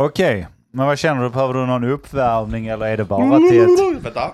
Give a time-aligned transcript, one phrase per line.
[0.00, 1.30] Okej, men vad känner du?
[1.30, 4.04] Behöver du någon uppvärmning eller är det bara till ett...
[4.04, 4.32] Vänta.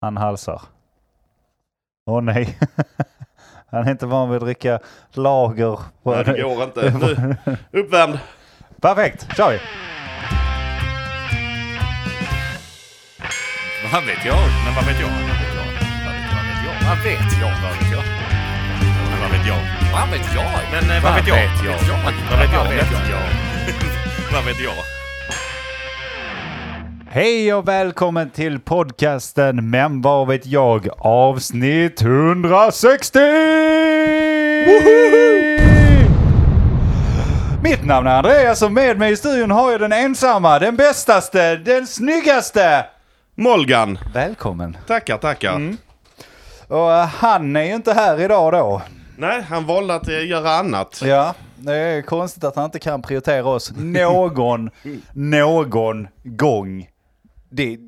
[0.00, 0.62] Han halsar.
[2.06, 2.58] Åh nej.
[3.70, 4.80] Han är inte van vid att dricka
[5.12, 5.78] lager.
[6.02, 6.90] Nej, det går inte.
[6.90, 7.36] Nu,
[7.80, 8.18] uppvärmd.
[8.80, 9.58] Perfekt, kör vi!
[13.92, 14.38] Vad vet jag?
[14.64, 15.08] Men vad vet jag?
[15.08, 15.64] Vad vet jag?
[16.04, 16.88] Vad vet jag?
[16.88, 17.62] Vad vet jag?
[17.62, 18.17] Vad vet jag?
[19.48, 20.44] Men vad vet jag?
[20.72, 21.36] Men eh, vad vet jag?
[22.30, 22.64] Vad vet jag?
[22.64, 23.20] Vad vet jag?
[24.32, 24.74] Vad vet jag?
[27.10, 33.18] Hej och välkommen till podcasten Men vad vet jag avsnitt 160!
[37.62, 41.56] Mitt namn är Andreas och med mig i studion har jag den ensamma, den bästaste,
[41.56, 42.86] den snyggaste!
[43.34, 43.98] Molgan.
[44.14, 44.76] Välkommen!
[44.86, 45.74] Tackar, tackar.
[46.68, 48.82] Och eh, han är ju inte här idag då.
[49.18, 51.00] Nej, han valde att eh, göra annat.
[51.04, 54.70] Ja, det är konstigt att han inte kan prioritera oss någon,
[55.12, 56.88] någon gång.
[57.50, 57.78] Det,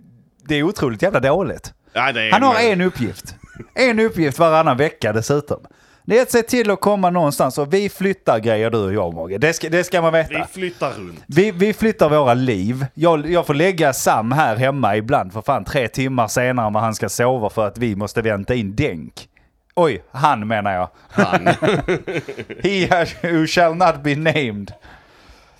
[0.49, 1.73] det är otroligt jävla dåligt.
[1.95, 3.35] Nej, det är Han har men- en uppgift.
[3.75, 5.61] En uppgift varannan vecka dessutom.
[6.05, 9.15] Det är att se till att komma någonstans och vi flyttar grejer du och jag
[9.15, 9.39] Mogge.
[9.39, 10.47] Det ska, det ska man Vi veta.
[10.47, 11.25] flyttar runt.
[11.27, 12.87] Vi, vi flyttar våra liv.
[12.95, 16.83] Jag, jag får lägga Sam här hemma ibland för fan tre timmar senare än vad
[16.83, 19.29] han ska sova för att vi måste vänta in dänk.
[19.75, 20.89] Oj, han menar jag.
[21.09, 21.47] Han.
[22.63, 24.73] He who shall not be named.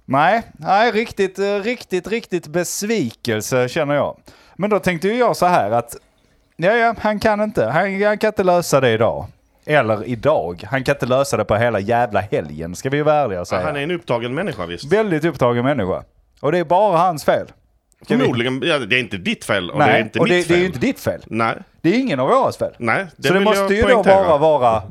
[0.05, 4.17] Nej, nej riktigt, eh, riktigt, riktigt besvikelse känner jag.
[4.57, 5.97] Men då tänkte ju jag så här att,
[6.57, 9.27] ja, ja, han kan inte, han, han kan inte lösa det idag.
[9.65, 13.17] Eller idag, han kan inte lösa det på hela jävla helgen, ska vi ju vara
[13.17, 13.63] ärliga och säga.
[13.63, 14.93] Han är en upptagen människa visst.
[14.93, 16.05] Väldigt upptagen människa.
[16.41, 17.47] Och det är bara hans fel.
[18.01, 20.33] Vi- Förmodligen, ja, det är inte ditt fel och det är Nej, inte och mitt
[20.33, 20.49] det, fel.
[20.49, 21.21] det är ju inte ditt fel.
[21.27, 22.73] Nej, Det är ingen av våras fel.
[22.79, 23.07] nej.
[23.19, 24.15] Så det måste ju då poängtera.
[24.25, 24.83] bara vara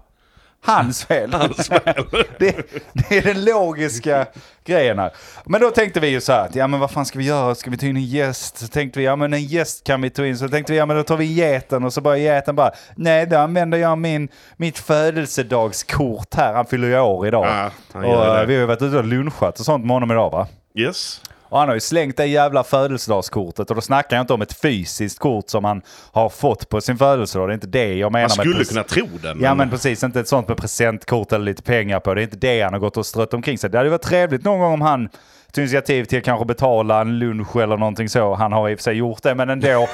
[0.65, 1.31] hans fel.
[2.39, 2.55] det,
[2.93, 4.25] det är den logiska
[4.65, 5.11] grejen här.
[5.45, 7.55] Men då tänkte vi ju så här, att, ja men vad fan ska vi göra?
[7.55, 8.57] Ska vi ta in en gäst?
[8.57, 10.37] Så tänkte vi, ja men en gäst kan vi ta in.
[10.37, 13.25] Så tänkte vi, ja men då tar vi geten och så bara geten bara, nej
[13.27, 16.53] då använder jag min, mitt födelsedagskort här.
[16.53, 17.45] Han fyller ju år idag.
[17.47, 18.45] Ja, och eh, det.
[18.45, 20.47] vi har ju varit ute och lunchat och sånt med honom idag va?
[20.75, 21.21] Yes.
[21.49, 24.61] Och han har ju slängt det jävla födelsedagskortet och då snackar jag inte om ett
[24.61, 27.49] fysiskt kort som han har fått på sin födelsedag.
[27.49, 29.35] Det är inte det jag menar Man med skulle pres- kunna tro det.
[29.35, 29.43] Men...
[29.43, 32.13] Ja men precis, inte ett sånt med presentkort eller lite pengar på.
[32.13, 33.69] Det är inte det han har gått och strött omkring sig.
[33.69, 35.09] Det hade varit trevligt någon gång om han
[35.51, 38.35] tog initiativ till att kanske betala en lunch eller någonting så.
[38.35, 39.67] Han har i och för sig gjort det men ändå.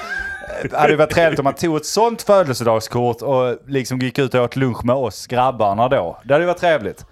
[0.64, 4.34] eh, hade det varit trevligt om han tog ett sånt födelsedagskort och liksom gick ut
[4.34, 6.18] och åt lunch med oss grabbarna då.
[6.24, 7.06] Det hade varit trevligt.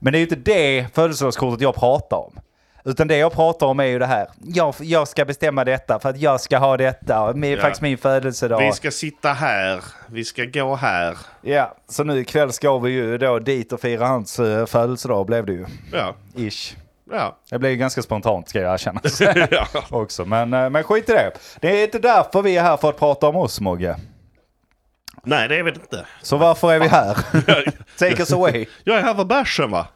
[0.00, 2.32] Men det är ju inte det födelsedagskortet jag pratar om.
[2.88, 4.26] Utan det jag pratar om är ju det här.
[4.44, 7.32] Jag, jag ska bestämma detta för att jag ska ha detta.
[7.32, 7.60] Det är Ja.
[7.62, 8.58] faktiskt min födelsedag.
[8.60, 11.18] Vi ska sitta här, vi ska gå här.
[11.42, 15.46] Ja, så nu ikväll ska vi ju då dit och fira hans uh, födelsedag blev
[15.46, 15.66] det ju.
[15.92, 16.76] Ja, Ish.
[17.10, 17.38] ja.
[17.50, 19.00] Det blev ju ganska spontant ska jag erkänna.
[19.50, 19.66] ja.
[19.90, 21.32] Också, men, eh, men skit i det.
[21.60, 23.96] Det är inte därför vi är här för att prata om oss Mogge.
[25.24, 26.06] Nej, det är väl inte.
[26.22, 27.14] Så varför är vi här?
[27.98, 28.66] Take us away.
[28.84, 29.86] Jag är här för bärsen va?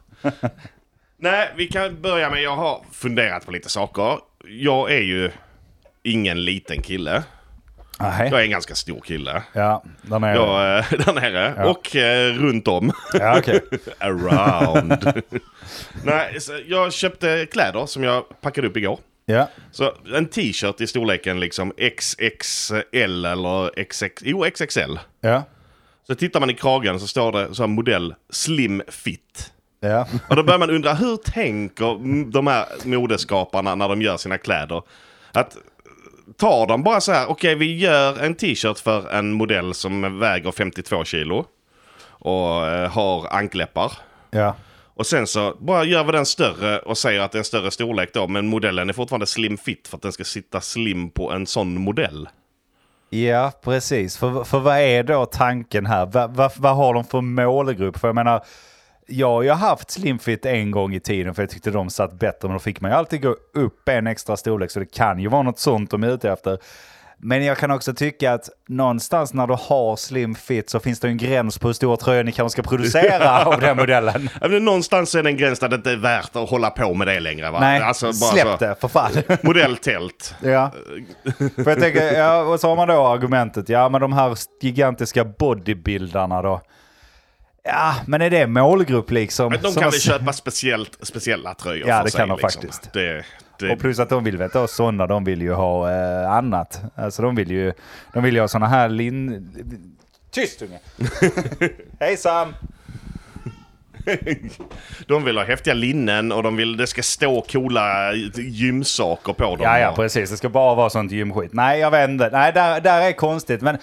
[1.17, 4.19] Nej, vi kan börja med, jag har funderat på lite saker.
[4.47, 5.31] Jag är ju
[6.03, 7.23] ingen liten kille.
[7.99, 8.29] Nej.
[8.31, 9.43] Jag är en ganska stor kille.
[9.53, 10.35] Ja, där nere.
[10.35, 11.53] Jag, eh, där nere.
[11.57, 11.65] Ja.
[11.69, 12.91] Och eh, runt om.
[13.13, 13.61] Ja, okej.
[13.99, 15.23] Around.
[16.03, 16.37] Nej,
[16.67, 18.99] jag köpte kläder som jag packade upp igår.
[19.25, 19.49] Ja.
[19.71, 24.99] Så en t-shirt i storleken liksom XXL eller XX, jo XXL.
[25.21, 25.43] Ja.
[26.07, 29.53] Så tittar man i kragen så står det så modell Slim Fit.
[29.83, 30.07] Ja.
[30.27, 34.81] Och då börjar man undra, hur tänker de här modeskaparna när de gör sina kläder?
[35.31, 35.57] Att
[36.37, 40.51] tar de bara så här, okej vi gör en t-shirt för en modell som väger
[40.51, 41.45] 52 kilo
[42.09, 43.91] och eh, har ankläppar.
[44.31, 44.55] Ja.
[44.95, 47.71] Och sen så bara gör vi den större och säger att det är en större
[47.71, 51.31] storlek då, men modellen är fortfarande slim fit för att den ska sitta slim på
[51.31, 52.29] en sån modell.
[53.09, 54.17] Ja, precis.
[54.17, 56.05] För, för vad är då tanken här?
[56.05, 57.99] Va, va, vad har de för målgrupp?
[57.99, 58.43] För jag menar,
[59.07, 62.47] jag har ju haft Slimfit en gång i tiden för jag tyckte de satt bättre,
[62.47, 65.27] men då fick man ju alltid gå upp en extra storlek, så det kan ju
[65.27, 66.57] vara något sånt de är ute efter.
[67.25, 71.07] Men jag kan också tycka att någonstans när du har slim fit så finns det
[71.07, 74.29] en gräns på hur stora tröjor ni kanske ska producera av den modellen.
[74.41, 77.07] Men Någonstans är det en gräns där det inte är värt att hålla på med
[77.07, 77.59] det längre va?
[77.59, 79.11] Nej, Alltså, släpp så, det för fan.
[79.43, 80.35] Modelltält.
[80.43, 80.71] Ja.
[81.55, 85.25] För jag tänker, ja, och så har man då argumentet, ja men de här gigantiska
[85.25, 86.61] bodybuildarna då.
[87.63, 89.51] Ja, men är det målgrupp liksom?
[89.51, 92.61] Men de kan väl köpa speciellt, speciella tröjor Ja, för det sig, kan de liksom.
[92.61, 92.93] faktiskt.
[92.93, 93.25] Det,
[93.59, 96.81] det, Och plus att de vill veta sådana, de vill ju ha eh, annat.
[96.95, 97.73] Alltså de vill ju,
[98.13, 99.49] de vill ju ha sådana här lin...
[100.31, 100.79] Tyst unge!
[101.99, 102.53] Hej Sam!
[105.07, 109.59] De vill ha häftiga linnen och de vill det ska stå coola gymsaker på dem.
[109.61, 110.29] Ja, ja, precis.
[110.31, 111.53] Det ska bara vara sånt gymskit.
[111.53, 112.29] Nej, jag vet inte.
[112.29, 113.61] Nej, där, där är konstigt.
[113.61, 113.77] Men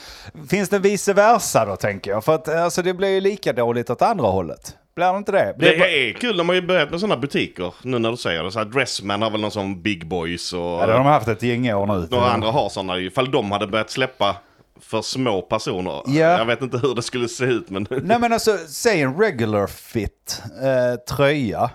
[0.50, 2.24] finns det vice versa då, tänker jag?
[2.24, 4.76] För att alltså, det blir ju lika dåligt åt andra hållet.
[4.96, 5.54] Blir det inte det?
[5.58, 8.42] Det bara- är kul, de har ju börjat med sådana butiker nu när du säger
[8.44, 8.50] det.
[8.52, 11.28] Så här, Dressman har väl någon sån Big Boys och Ja, det har de haft
[11.28, 12.06] ett gäng år nu.
[12.10, 12.98] några andra har sådana.
[12.98, 14.36] Ifall de hade börjat släppa
[14.82, 16.02] för små personer.
[16.06, 16.38] Ja.
[16.38, 17.86] Jag vet inte hur det skulle se ut men...
[18.02, 21.70] Nej men alltså, säg en regular fit eh, tröja.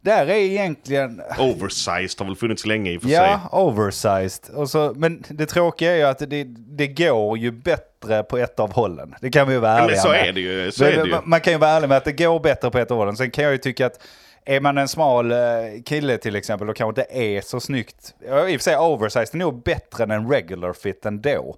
[0.00, 3.16] Där är egentligen, Oversized har väl funnits länge i och för sig.
[3.16, 4.54] ja, oversized.
[4.54, 6.44] Och så, men det tråkiga är ju att det,
[6.76, 9.14] det går ju bättre på ett av hållen.
[9.20, 10.28] Det kan vi ju vara Ja, ärliga men så med.
[10.28, 10.72] är det ju.
[10.72, 11.16] Så Men- är det ju.
[11.24, 13.16] Man, kan ju vara ärlig med att det går bättre på ett av hållen.
[13.16, 14.00] Sen kan jag ju tycka att
[14.44, 15.38] är man en smal eh,
[15.86, 18.14] kille till exempel och kanske inte är så snyggt.
[18.28, 21.56] Ja, I och för sig oversized är nog bättre än en regular fit ändå.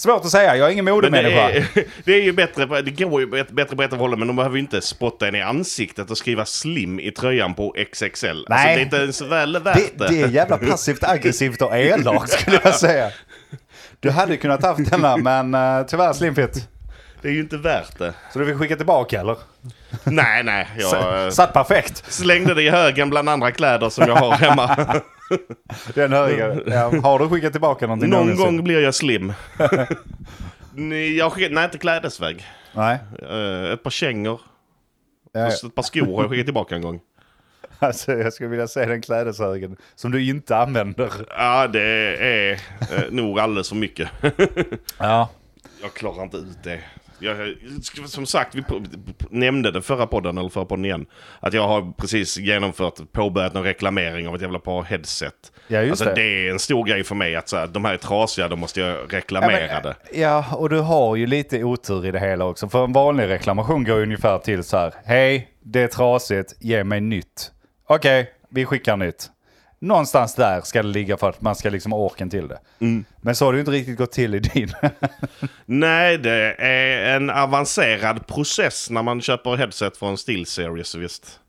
[0.00, 1.50] Svårt att säga, jag är ingen det, modemänniska.
[1.50, 1.66] är,
[2.04, 4.56] det är ju bättre, det går ju bättre på ett av hållen men de behöver
[4.56, 8.26] ju inte spotta en i ansiktet och skriva slim i tröjan på XXL.
[8.26, 8.76] Alltså det Nej.
[8.76, 12.74] är inte ens väl värt Det, det är jävla passivt aggressivt och elakt skulle jag
[12.74, 13.10] säga.
[14.00, 16.68] Du hade kunnat haft denna men uh, tyvärr slimfit.
[17.22, 18.14] Det är ju inte värt det.
[18.32, 19.36] Så du vill skicka tillbaka eller?
[20.04, 20.68] Nej, nej.
[20.78, 22.12] Jag Satt perfekt.
[22.12, 25.00] slängde det i högen bland andra kläder som jag har hemma.
[25.94, 26.56] Den höga.
[26.66, 28.44] Ja, har du skickat tillbaka någonting Någon någonsin?
[28.56, 29.32] gång blir jag slim.
[31.18, 32.44] Jag, skick- nej, inte klädesväg.
[32.72, 32.98] Nej.
[33.30, 34.40] Eh, ett par kängor.
[35.32, 37.00] Ja, och Ett par skor har jag skickat tillbaka en gång.
[37.78, 41.10] alltså, jag skulle vilja se den klädeshögen som du inte använder.
[41.28, 41.82] Ja, det
[42.16, 44.08] är eh, nog alldeles för mycket.
[44.98, 45.28] Ja.
[45.82, 46.80] Jag klarar inte ut det.
[47.20, 47.56] Jag,
[48.06, 48.62] som sagt, vi
[49.30, 51.06] nämnde det förra podden, eller förra podden igen.
[51.40, 55.52] Att jag har precis genomfört, påbörjat en reklamering av ett jävla par headset.
[55.68, 56.14] Ja, just alltså, det.
[56.14, 58.56] det är en stor grej för mig att så här, de här är trasiga, då
[58.56, 59.94] måste jag reklamera det.
[60.12, 62.68] Ja, och du har ju lite otur i det hela också.
[62.68, 64.94] För en vanlig reklamation går ungefär till så här.
[65.04, 67.52] Hej, det är trasigt, ge mig nytt.
[67.86, 69.30] Okej, vi skickar nytt.
[69.80, 72.58] Någonstans där ska det ligga för att man ska liksom ha orken till det.
[73.20, 74.72] Men så har det ju inte riktigt gått till i din.
[75.66, 81.40] Nej, det är en avancerad process när man köper headset från SteelSeries, visst.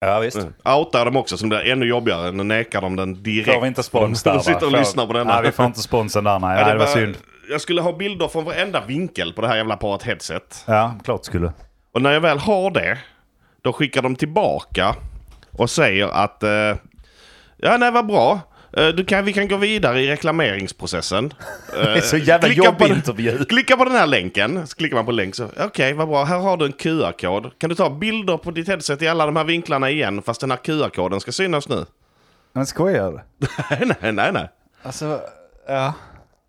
[0.00, 0.38] ja, visst.
[0.64, 2.32] Outar dem också, som blir ännu jobbigare.
[2.32, 3.52] Nu nekar de den direkt.
[3.54, 5.34] Får vi inte spons där De sitter och Får- lyssnar på denna.
[5.34, 6.58] Nej, vi får inte sponsen där nej.
[6.58, 7.16] Ja, nej det var synd.
[7.50, 10.64] Jag skulle ha bilder från varenda vinkel på det här jävla paret headset.
[10.66, 11.52] Ja, klart skulle.
[11.92, 12.98] Och när jag väl har det,
[13.62, 14.96] då skickar de tillbaka
[15.52, 16.50] och säger att eh,
[17.62, 18.40] ja, nej, vad bra.
[18.76, 21.34] Eh, Du kan, vi kan gå vidare i reklameringsprocessen.
[21.76, 23.44] Eh, Det är så jävla klicka på jobbig den- intervju.
[23.48, 24.66] Klicka på den här länken.
[24.66, 27.58] Så klickar man på länk så, okej vad bra, här har du en QR-kod.
[27.58, 30.50] Kan du ta bilder på ditt headset i alla de här vinklarna igen fast den
[30.50, 31.84] här QR-koden ska synas nu?
[32.52, 33.46] Men skojar du?
[33.70, 34.48] nej, nej, nej, nej.
[34.82, 35.20] Alltså,
[35.68, 35.92] ja.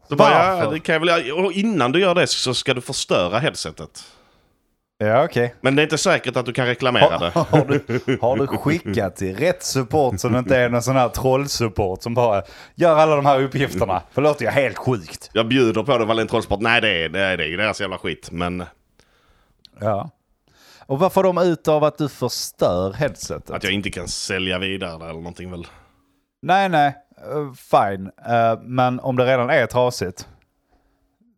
[0.09, 0.71] Så bara, ja, Varför?
[0.71, 4.03] det kan jag väl, och innan du gör det så ska du förstöra headsetet.
[5.07, 5.55] Ja, okej.
[5.61, 7.29] Men det är inte säkert att du kan reklamera det.
[7.49, 11.09] Har du, har du skickat till rätt support så det inte är någon sån här
[11.09, 12.43] trollsupport som bara
[12.75, 14.01] gör alla de här uppgifterna?
[14.11, 15.29] För det låter ju helt sjukt.
[15.33, 16.59] Jag bjuder på det Valent Trollsport.
[16.61, 18.31] Nej, det är, det är, det är deras jävla skit.
[18.31, 18.63] Men
[19.79, 20.09] Ja.
[20.85, 23.49] Och vad får de ut av att du förstör headsetet?
[23.51, 25.67] att jag inte kan sälja vidare det eller någonting väl.
[26.41, 26.95] Nej, nej.
[27.17, 28.11] eh, fine.
[28.27, 30.27] Eh, men om det redan är trasigt.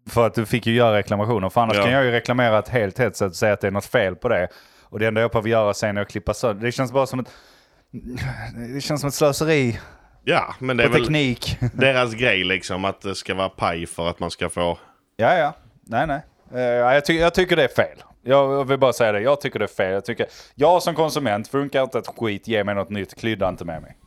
[0.10, 1.50] För att du fick ju göra reklamationer.
[1.50, 1.84] För annars Ja.
[1.84, 4.30] kan jag ju reklamera ett helt headset och säga att det är något fel på
[4.30, 4.48] det.
[4.84, 6.66] Och det enda jag behöver göra sen är att klippa sönder.
[6.66, 7.31] Det känns bara som ett...
[8.74, 9.80] Det känns som ett slöseri
[10.24, 11.57] Ja, men det är väl teknik.
[11.74, 14.78] deras grej liksom att det ska vara paj för att man ska få...
[15.18, 15.54] Ja, ja.
[15.83, 16.21] Nej, nej.
[16.54, 18.04] Eh, ja, jag, ty- jag tycker det är fel.
[18.24, 19.19] Jag, vill bara säga det.
[19.21, 19.94] Jag tycker det är fel.
[19.94, 23.66] Jag, tycker, jag som konsument, funkar inte ett skit, ge mig något nytt, klydda inte
[23.66, 23.97] med mig.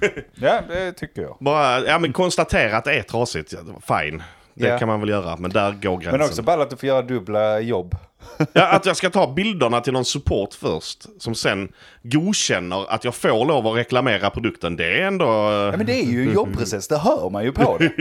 [0.34, 1.36] ja, det tycker jag.
[1.40, 3.54] Bara, ja men konstatera att det är trasigt.
[3.88, 4.22] Fine.
[4.54, 4.78] Det Ja.
[4.78, 6.12] kan man väl göra, men där går gränsen.
[6.20, 7.94] Men också bara att du får göra dubbla jobb.
[8.52, 13.14] ja, att jag ska ta bilderna till någon support först, som sen godkänner att jag
[13.14, 14.76] får lov att reklamera produkten.
[14.76, 15.26] Det är ändå...
[15.26, 17.92] Ja, men det är ju en jobbprocess, det hör man ju på det.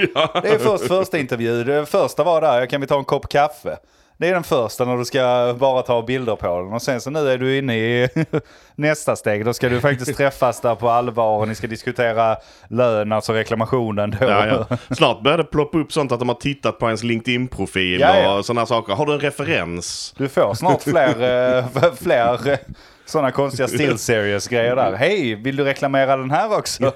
[0.42, 3.78] Det är först första intervju, det första var där, kan vi ta en kopp kaffe?
[4.20, 6.74] Det är den första när du ska bara ta bilder på den.
[6.74, 8.10] Och sen så nu är du inne i
[8.76, 9.46] nästa steg.
[9.46, 14.12] Då ska du faktiskt träffas där på allvar och ni ska diskutera lön, alltså reklamationen
[14.20, 14.26] då.
[14.26, 14.78] Ja, ja.
[14.96, 18.38] Snart börjar det ploppa upp sånt att de har tittat på ens LinkedIn-profil Ja, ja.
[18.38, 18.94] och sådana saker.
[18.94, 20.14] Har du en referens?
[20.18, 22.58] Du får snart fler, eh, fler eh,
[23.06, 24.94] sådana konstiga still series grejer där.
[24.96, 26.94] Hej, vill du reklamera den här också?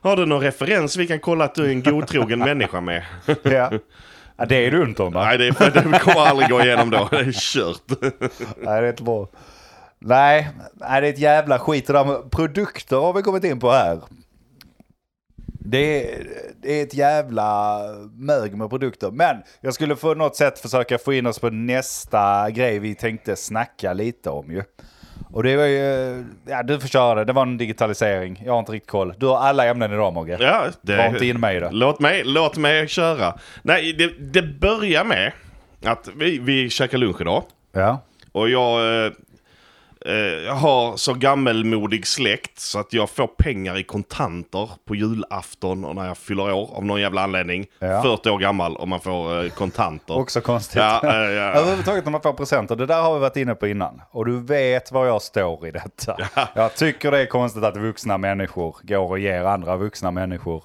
[0.00, 3.02] Har du någon referens vi kan kolla att du är en godtrogen människa med?
[3.42, 3.70] ja.
[4.38, 5.24] Ja, det är du inte om va?
[5.24, 7.08] Nej, det, är, det kommer aldrig gå igenom då.
[7.10, 7.82] Det är kört.
[8.56, 9.28] Nej, det är inte bra.
[9.98, 11.86] Nej, nej, det är ett jävla skit.
[11.86, 14.00] Det där med produkter har vi kommit in på här.
[15.70, 16.26] Det är,
[16.62, 17.80] det är ett jävla
[18.12, 19.10] mög med produkter.
[19.10, 23.36] Men jag skulle på något sätt försöka få in oss på nästa grej vi tänkte
[23.36, 24.62] snacka lite om ju.
[25.32, 28.42] Och det var ju, ja du får köra det, det var en digitalisering.
[28.46, 29.14] Jag har inte riktigt koll.
[29.18, 30.36] Du har alla ämnen idag Mogge.
[30.40, 31.70] Ja, det, Var inte in mig i det.
[31.72, 33.34] Låt mig, låt mig köra.
[33.62, 35.32] Nej, det, det börjar med
[35.84, 37.44] att vi, vi käkar lunch idag.
[37.72, 38.00] Ja.
[38.32, 39.12] Och jag
[40.06, 45.84] eh, eh, har så gammelmodig släkt så att jag får pengar i kontanter på julafton
[45.84, 47.66] och när jag fyller år av någon jävla anledning.
[47.78, 48.02] Ja.
[48.02, 50.18] 40 år gammal och man får eh, kontanter.
[50.18, 50.76] Också konstigt.
[50.76, 51.52] Ja, eh, ja.
[51.52, 54.02] Överhuvudtaget när man får presenter, det där har vi varit inne på innan.
[54.10, 56.16] Och du vet var jag står i detta.
[56.54, 60.64] Jag tycker det är konstigt att vuxna människor går och ger andra vuxna människor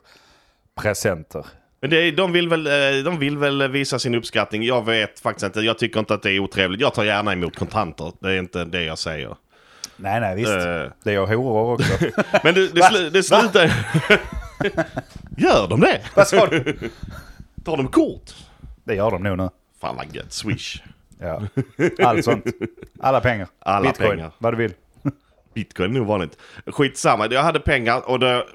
[0.82, 1.46] presenter.
[1.84, 4.64] Men det, de, vill väl, eh, de vill väl visa sin uppskattning.
[4.64, 5.62] Jag vet faktiskt inte.
[5.62, 6.82] Jag tycker inte att det är otrevligt.
[6.82, 8.12] Jag tar gärna emot kontanter.
[8.20, 9.36] Det är inte det jag säger.
[9.96, 10.52] Nej, nej, visst.
[10.52, 10.84] Eh.
[11.04, 11.94] Det gör horor också.
[12.44, 13.64] Men det, det, slu, det slutar...
[15.38, 16.02] Gör de det?
[16.16, 16.64] Vad sa du?
[17.66, 18.32] Tar de kort?
[18.84, 19.50] Det gör de nog nu.
[19.82, 20.34] Fan vad gött.
[20.34, 20.82] Swish.
[21.20, 21.42] Ja.
[22.04, 22.46] Allt sånt.
[23.00, 23.48] Alla pengar.
[23.60, 24.10] Alla Bitcoin.
[24.10, 24.32] pengar.
[24.38, 24.74] Vad du vill.
[25.54, 26.38] Bitcoin är nog vanligt.
[26.66, 28.46] Skitsamma, jag hade pengar och det,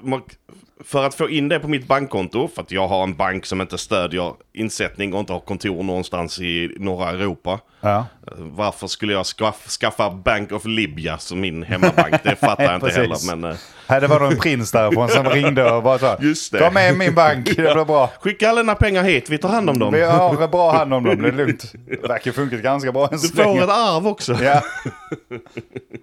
[0.83, 3.61] för att få in det på mitt bankkonto, för att jag har en bank som
[3.61, 7.59] inte stödjer insättning och inte har kontor någonstans i norra Europa.
[7.81, 8.05] Ja.
[8.37, 12.23] Varför skulle jag skaff, skaffa Bank of Libya som min hemmabank?
[12.23, 13.35] Det fattar jag inte heller.
[13.35, 13.57] Men, eh,
[13.87, 16.59] Här, det var en prins därifrån som ringde och bara sa Just det.
[16.59, 18.09] Ta med min bank, det blir bra.
[18.21, 19.93] skicka alla dina pengar hit, vi tar hand om dem.
[19.93, 21.73] Vi har bra hand om dem, det är lugnt.
[22.01, 23.63] Det verkar funkat ganska bra än Du så får länge.
[23.63, 24.37] ett arv också.
[24.43, 24.61] Ja.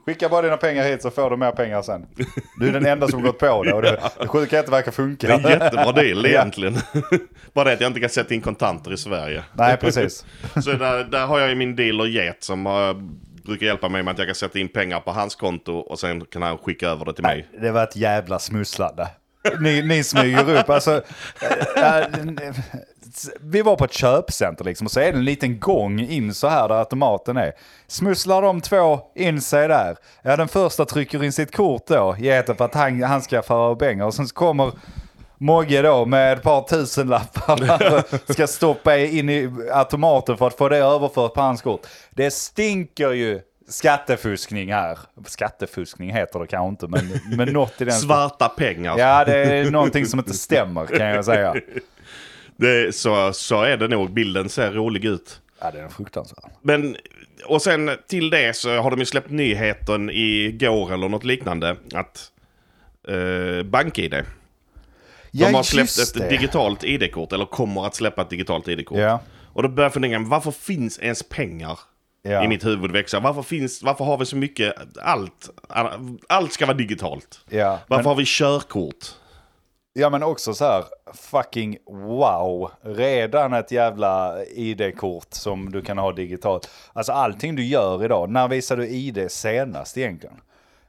[0.06, 2.06] Skicka bara dina pengar hit så får du mer pengar sen.
[2.60, 4.92] Du är den enda som gått på det och det, det sjuka att det verkar
[4.92, 5.26] funka.
[5.26, 6.78] Det är en jättebra deal egentligen.
[7.52, 9.42] Bara det att jag inte kan sätta in kontanter i Sverige.
[9.52, 10.24] Nej, precis.
[10.64, 12.96] Så där, där har jag ju min dealer Get som uh,
[13.44, 16.24] brukar hjälpa mig med att jag kan sätta in pengar på hans konto och sen
[16.24, 17.48] kan han skicka över det till mig.
[17.60, 19.08] Det var ett jävla smusslande.
[19.60, 21.02] Ni, ni smyger upp, alltså.
[21.76, 22.04] äh, äh,
[23.40, 26.48] vi var på ett köpcenter liksom och så är det en liten gång in så
[26.48, 27.52] här där automaten är.
[27.86, 29.96] Smusslar de två in sig där.
[30.22, 33.76] Ja, den första trycker in sitt kort då, det för att han, han ska föra
[33.76, 34.04] pengar.
[34.04, 34.72] Och sen så kommer
[35.38, 40.76] Mogge då med ett par tusenlappar ska stoppa in i automaten för att få det
[40.76, 41.86] överfört på hans kort.
[42.10, 44.98] Det stinker ju skattefuskning här.
[45.26, 48.98] Skattefuskning heter det kanske inte, men, men något i den Svarta pengar.
[48.98, 51.54] Ja, det är någonting som inte stämmer kan jag säga.
[52.56, 54.10] Det, så, så är det nog.
[54.12, 55.40] Bilden ser rolig ut.
[55.60, 56.44] Ja, det är fruktansvärt.
[56.62, 56.96] Men,
[57.46, 61.76] och sen till det så har de ju släppt nyheten igår eller något liknande.
[61.94, 62.32] Att
[63.08, 64.10] eh, BankID.
[64.10, 64.22] De
[65.30, 66.28] Ja, har släppt ett det.
[66.28, 68.98] digitalt ID-kort, eller kommer att släppa ett digitalt ID-kort.
[68.98, 69.20] Ja.
[69.52, 71.78] Och då börjar jag fundera, varför finns ens pengar
[72.22, 72.44] Ja.
[72.44, 73.20] i mitt huvud växa?
[73.20, 75.50] Varför, finns, varför har vi så mycket, allt,
[76.28, 77.40] allt ska vara digitalt?
[77.50, 79.04] Ja, Varför men, har vi körkort?
[79.96, 80.84] Ja, men också så här,
[81.14, 82.70] fucking wow.
[82.82, 86.70] Redan ett jävla ID-kort som du kan ha digitalt.
[86.92, 90.36] Alltså allting du gör idag, när visar du ID senast egentligen?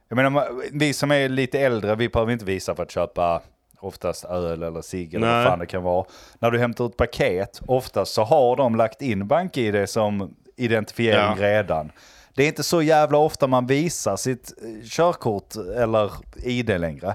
[0.08, 3.42] Jag menar, vi som är lite äldre, vi behöver inte visa för att köpa
[3.80, 6.04] oftast öl eller cigg eller vad fan det kan vara.
[6.38, 11.34] När du hämtar ut paket, oftast så har de lagt in BankID som identifiering Ja.
[11.38, 11.92] redan.
[12.34, 16.10] Det är inte så jävla ofta man visar sitt eh, körkort eller
[16.44, 17.14] ID längre.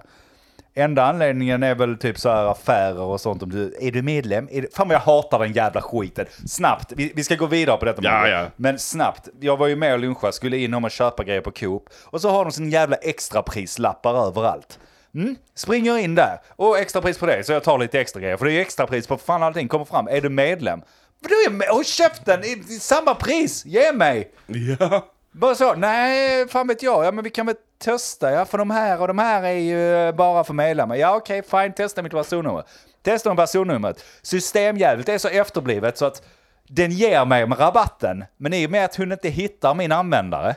[0.76, 3.44] Enda anledningen är väl typ så här affärer och sånt.
[3.44, 4.50] Om du, är du medlem?
[4.52, 6.26] Är du, fan vad jag hatar den jävla skiten.
[6.48, 8.02] Snabbt, vi, vi ska gå vidare på detta.
[8.04, 8.46] Ja, ja.
[8.56, 11.90] Men snabbt, jag var ju med och lunchade, skulle in och köpa grejer på Coop.
[12.06, 14.80] Och så har de sin jävla extraprislappar överallt.
[15.16, 16.42] Mm, springer in där.
[16.50, 18.38] Och extrapris på det, så jag tar lite extra grejer.
[18.38, 20.08] För det är ju extrapris på fan allting kommer fram.
[20.08, 20.82] Är du medlem?
[21.20, 21.68] Vadå, är jag med?
[21.68, 22.44] Håll käften!
[22.44, 23.66] I, i samma pris!
[23.66, 24.32] Ge mig!
[24.80, 25.13] Ja.
[25.34, 27.06] Bara så, nej, fan vet jag.
[27.06, 30.14] Ja, men vi kan väl testa, ja, för de här och de här är ju
[30.14, 30.96] bara för medlemmar.
[30.96, 32.64] Ja, okej, fine, testa mitt personnummer.
[33.04, 34.06] Testa med personnumret.
[34.22, 36.24] Systemjävligt är så efterblivet så att
[36.68, 40.56] den ger mig med rabatten, men i och med att hon inte hittar min användare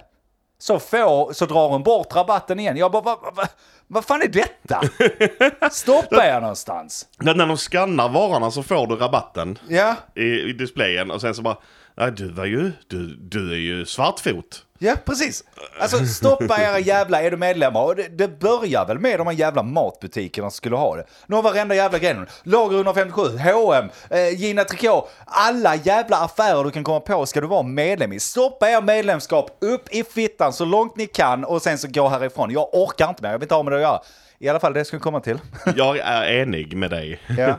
[0.58, 2.76] så, får, så drar hon bort rabatten igen.
[2.76, 3.46] Jag bara, vad va, va,
[3.86, 4.80] vad fan är detta?
[5.70, 7.06] Stoppa er någonstans.
[7.18, 11.34] När när de skannar varorna så får du rabatten Ja, i, i displayen och sen
[11.34, 11.56] så bara,
[11.94, 14.65] nej du var ju, du, du är ju svartfot.
[14.78, 15.44] Ja, precis.
[15.80, 17.82] Alltså stoppa era jävla, är du medlemmar?
[17.82, 21.04] Och det, det börjar väl med de här jävla matbutikerna som skulle ha det.
[21.26, 22.14] Nu har varenda jävla grej.
[22.14, 22.26] nu.
[22.42, 25.10] Lager 157, H&M, eh, Gina Tricot.
[25.24, 28.20] Alla jävla affärer du kan komma på ska du vara medlem i.
[28.20, 32.50] Stoppa er medlemskap upp i fittan så långt ni kan och sen så gå härifrån.
[32.50, 34.00] Jag orkar inte mer, jag vill inte ha med det att göra.
[34.38, 35.38] I alla fall det jag skulle komma till.
[35.76, 37.20] Jag är enig med dig.
[37.38, 37.54] Ja.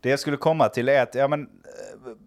[0.00, 1.46] Det jag skulle komma till är att, ja men,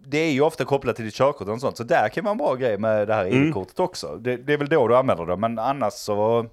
[0.06, 2.38] det är ju ofta kopplat till ditt körkort och sånt, så där kan vara en
[2.38, 4.16] bra grej med det här ID-kortet också.
[4.16, 6.46] Det, det är väl då du använder det, men annars så...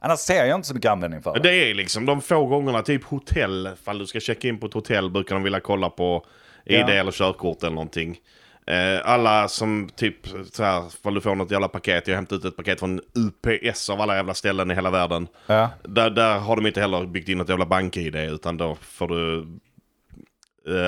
[0.00, 1.40] Annars ser jag inte så mycket användning för det.
[1.40, 4.74] Det är liksom de få gångerna, typ hotell, ifall du ska checka in på ett
[4.74, 6.24] hotell brukar de vilja kolla på
[6.64, 6.90] ID Ja.
[6.90, 8.18] eller körkort eller någonting.
[8.66, 10.16] Eh, alla som typ
[10.52, 13.00] så här, ifall du får något jävla paket, jag har hämtat ut ett paket från
[13.14, 15.28] UPS av alla jävla ställen i hela världen.
[15.46, 15.70] Ja.
[15.82, 19.46] Där, där har de inte heller byggt in något jävla bank-ID utan då får du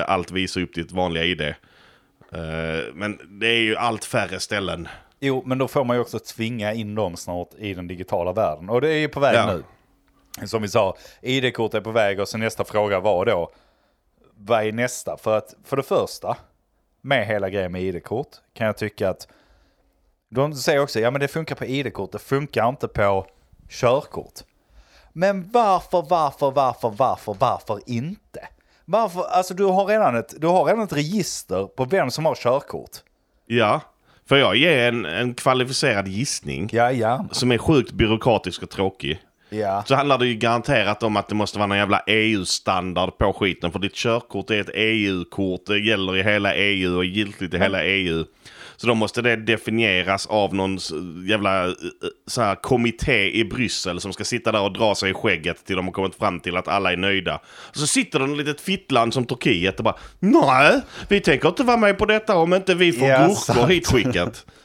[0.05, 1.41] allt visa upp ditt vanliga ID.
[1.41, 1.53] Eh,
[2.93, 4.87] men det är ju allt färre ställen.
[5.19, 8.69] Jo, men då får man ju också tvinga in dem snart i den digitala världen.
[8.69, 9.53] Och det är ju på väg Ja.
[9.53, 9.63] nu.
[10.47, 13.51] Som vi sa, ID-kort är på väg och så nästa fråga var då,
[14.35, 15.17] vad är nästa?
[15.17, 16.37] För att för det första,
[17.01, 19.27] med hela grejen med ID-kort, kan jag tycka att
[20.29, 23.27] de säger också, ja men det funkar på ID-kort, det funkar inte på
[23.69, 24.33] körkort.
[25.13, 28.47] Men varför, varför, varför, varför, varför inte?
[28.89, 32.35] Varför, alltså du har redan ett, du har redan ett register på vem som har
[32.35, 32.91] körkort.
[33.45, 33.81] Ja,
[34.29, 36.69] för jag ger en, en kvalificerad gissning.
[36.71, 37.25] Ja, ja.
[37.31, 39.19] som är sjukt byråkratisk och tråkig.
[39.49, 39.83] Ja.
[39.87, 43.71] Så handlar det ju garanterat om att det måste vara någon jävla EU-standard på skiten.
[43.71, 47.57] För ditt körkort är ett EU-kort, det gäller i hela EU och är giltigt i
[47.57, 48.25] hela EU.
[48.77, 50.77] Så då måste det definieras av någon
[51.29, 51.73] jävla eh, eh,
[52.27, 55.75] så här, kommitté i Bryssel som ska sitta där och dra sig i skägget till
[55.75, 57.41] de har kommit fram till att alla är nöjda.
[57.47, 61.63] Och så sitter det en litet fittland som Turkiet och bara Nej, vi tänker inte
[61.63, 64.45] vara med på detta om inte vi får Ja, gurkor hitskickat.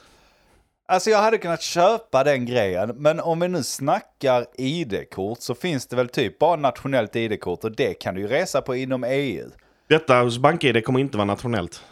[0.87, 5.87] Alltså jag hade kunnat köpa den grejen, men om vi nu snackar ID-kort så finns
[5.87, 9.50] det väl typ bara nationellt ID-kort och det kan du ju resa på inom EU.
[9.88, 11.83] Detta hos BankID kommer inte vara nationellt.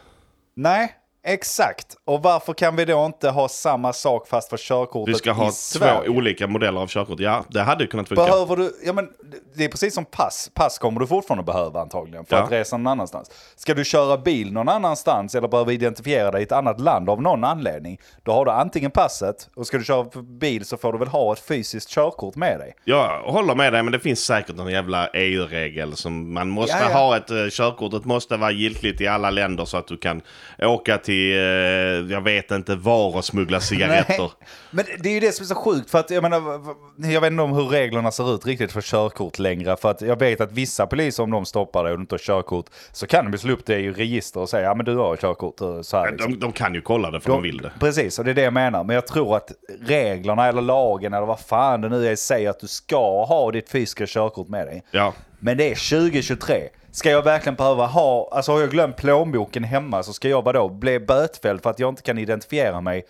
[0.55, 1.87] Nej, exakt.
[2.05, 5.33] Och varför kan vi då inte ha samma sak fast för körkortet Vi ska i
[5.33, 6.09] ha två Sverige?
[6.09, 7.21] olika modeller av körkort.
[7.21, 8.25] Ja, det hade kunnat funka.
[8.25, 9.09] Behöver du, ja men
[9.55, 10.51] det är precis som pass.
[10.55, 12.43] Pass kommer du fortfarande behöva antagligen för Ja.
[12.43, 13.31] att resa någon annanstans.
[13.57, 17.23] Ska du köra bil någon annanstans eller behöver identifiera dig i ett annat land av
[17.23, 18.01] någon anledning.
[18.23, 21.33] Då har du antingen passet och ska du köra bil så får du väl ha
[21.33, 22.75] ett fysiskt körkort med dig.
[22.85, 26.91] Jag håller med dig, men det finns säkert någon jävla EU-regel som man måste Ja,
[26.91, 26.99] ja.
[26.99, 30.23] ha ett uh, körkortet måste vara giltigt i alla länder så att du kan
[30.59, 34.31] åka till, eh, jag vet inte var och smuggla cigaretter.
[34.71, 36.61] Men det är ju det som är så sjukt för att jag menar,
[36.97, 39.77] jag vet inte om hur reglerna ser ut riktigt för körkort längre.
[39.77, 42.19] För att jag vet att vissa poliser om de stoppar dig och du inte har
[42.19, 45.17] körkort så kan de slå upp det i register och säga ja men du har
[45.17, 46.11] körkort och så här.
[46.11, 46.33] Liksom.
[46.33, 47.73] de, de kan ju kolla det för de vill det.
[47.81, 48.85] Precis, och det är det jag menar.
[48.85, 52.61] Men jag tror att reglerna eller lagen eller vad fan det nu är säger att
[52.61, 54.83] du ska ha ditt fysiska körkort med dig.
[54.91, 55.15] Ja.
[55.39, 56.69] Men det är 2023.
[56.93, 60.69] Ska jag verkligen behöva ha, alltså har jag glömt plånboken hemma så ska jag vadå,
[60.69, 63.05] bli bötfälld för att jag inte kan identifiera mig.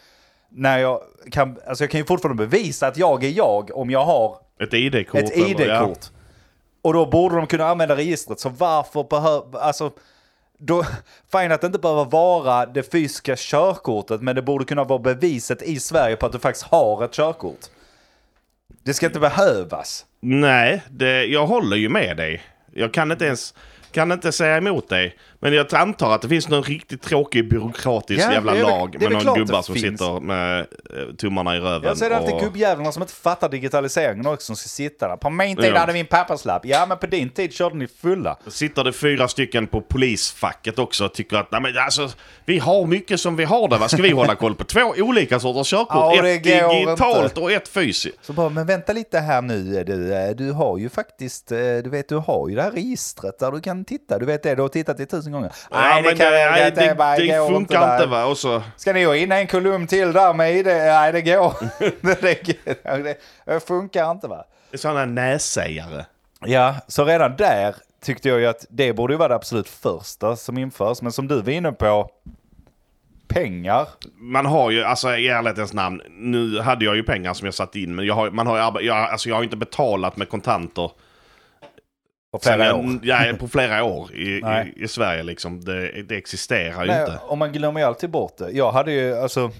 [0.48, 4.04] När jag kan, alltså jag kan ju fortfarande bevisa att jag är jag om jag
[4.04, 5.20] har Ett ID-kort.
[5.20, 5.98] ett ID-kort.
[6.02, 6.18] Ja.
[6.82, 9.90] Och då borde de kunna använda registret, så varför behöver, alltså,
[10.58, 10.84] då,
[11.32, 15.62] fine att det inte behöver vara det fysiska körkortet, men det borde kunna vara beviset
[15.62, 17.60] i Sverige på att du faktiskt har ett körkort.
[18.82, 20.06] Det ska inte behövas.
[20.20, 22.42] Nej, det, jag håller ju med dig.
[22.72, 23.54] Jag kan inte ens
[23.92, 25.16] kan inte säga emot dig.
[25.42, 29.08] Men jag antar att det finns någon riktigt tråkig byråkratisk Ja, jävla det lag det
[29.10, 29.84] med någon gubbar som finns.
[30.00, 30.66] sitter med eh,
[31.18, 31.88] tummarna i röven.
[31.88, 35.16] Jag ser alltid och- gubbjävlarna som inte fattar digitaliseringen också som ska sitta där.
[35.16, 35.78] På min tid Ja.
[35.78, 36.66] hade vi en papperslapp.
[36.66, 38.36] Ja, men på din tid körde ni fulla.
[38.46, 42.08] Sitter det fyra stycken på polisfacket också och tycker att Nej, men alltså,
[42.44, 43.78] vi har mycket som vi har där.
[43.78, 44.64] Vad ska vi hålla koll på?
[44.64, 45.88] Två olika sorters körkort.
[46.16, 47.40] Ja, ett digitalt inte.
[47.40, 48.18] och ett fysiskt.
[48.22, 49.84] Så bara, men vänta lite här nu.
[49.84, 53.52] Du, du har ju faktiskt, eh, du vet, du har ju det här registret där
[53.52, 54.18] du kan titta.
[54.18, 55.52] Du vet det, du har tittat i tusen gånger.
[55.70, 57.94] Ja, men kan jag nej, inte, det, bara, det går funkar där.
[57.94, 58.24] inte va.
[58.24, 60.66] Och så, Ska ni ha in en kolumn till där med ID?
[60.66, 61.54] Nej, det går.
[63.02, 64.44] det, det funkar inte va?
[64.70, 66.04] det är sådana nässägare.
[66.44, 70.36] Ja, så redan där tyckte jag ju att det borde ju vara det absolut första
[70.36, 71.02] som införs.
[71.02, 72.10] Men som du var inne på,
[73.30, 73.88] pengar.
[74.16, 77.76] Man har ju, alltså i ärlighetens namn, nu hade jag ju pengar som jag satt
[77.76, 80.90] in, men jag har, man har jag, alltså, jag har inte betalat med kontanter
[82.32, 82.84] På flera år.
[83.02, 85.22] ja, på flera år i, i, i Sverige.
[85.22, 85.64] Liksom.
[85.64, 87.20] Det, det existerar ju Nej, inte.
[87.22, 88.50] och man glömmer ju alltid bort det.
[88.50, 89.50] Jag hade ju, alltså,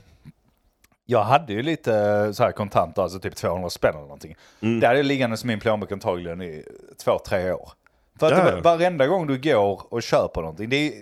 [1.07, 1.91] jag hade ju lite
[2.35, 4.37] så här kontanter, alltså typ 200 spänn eller någonting.
[4.61, 4.81] Mm.
[4.81, 6.65] Det hade ju liggande som min plånbok antagligen i
[7.05, 7.71] två, tre år.
[8.19, 10.93] För att Ja, det, varenda gång du går och köper någonting, det är,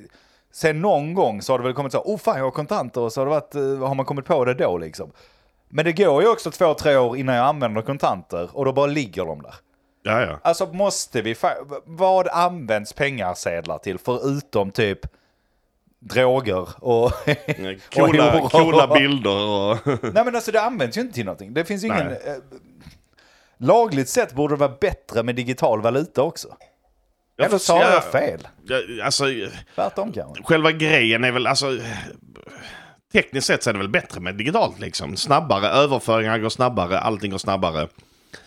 [0.53, 3.13] sen någon gång så har det väl kommit så, oh fan jag har kontanter, och
[3.13, 5.13] så har, det varit, eh, har man kommit på det då liksom.
[5.69, 8.87] Men det går ju också två, tre år innan jag använder kontanter och då bara
[8.87, 9.55] ligger de där.
[10.03, 10.39] Ja, ja.
[10.43, 11.35] Alltså måste vi,
[11.85, 14.99] vad används pengarsedlar till förutom typ
[15.99, 17.13] droger och...
[17.95, 18.49] Coola, horor.
[18.49, 19.77] coola bilder och...
[20.15, 21.55] Nej men alltså det används ju inte till någonting.
[21.55, 22.07] Det finns ju ingen...
[22.11, 22.17] Eh,
[23.59, 26.49] lagligt sett borde det vara bättre med digital valuta också.
[27.39, 28.49] Eller så har Ja, jag fel.
[28.65, 29.25] ja, Alltså,
[29.75, 30.43] Tvärtom kanske.
[30.45, 31.79] själva grejen är väl alltså...
[33.13, 35.17] Tekniskt sett så är det väl bättre med digitalt liksom.
[35.17, 37.89] Snabbare, överföringar går snabbare, allting går snabbare.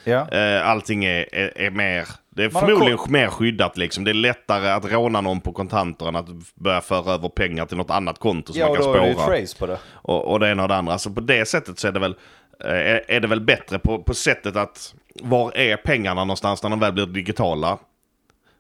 [0.04, 0.30] Ja.
[0.32, 2.08] Eh, allting är, är, är mer...
[2.36, 4.04] Det är Man förmodligen mer skyddat liksom.
[4.04, 7.78] Det är lättare att råna någon på kontanter än att börja föra över pengar till
[7.78, 9.26] något annat konto som Ja, man och kan då är det spåra.
[9.38, 9.78] trace på det.
[9.91, 10.98] Och, och det ena och det andra.
[10.98, 12.15] Så på det sättet så är det väl,
[12.63, 16.70] eh, är, är det väl bättre på, på sättet att var är pengarna någonstans när
[16.70, 17.78] de väl blir digitala?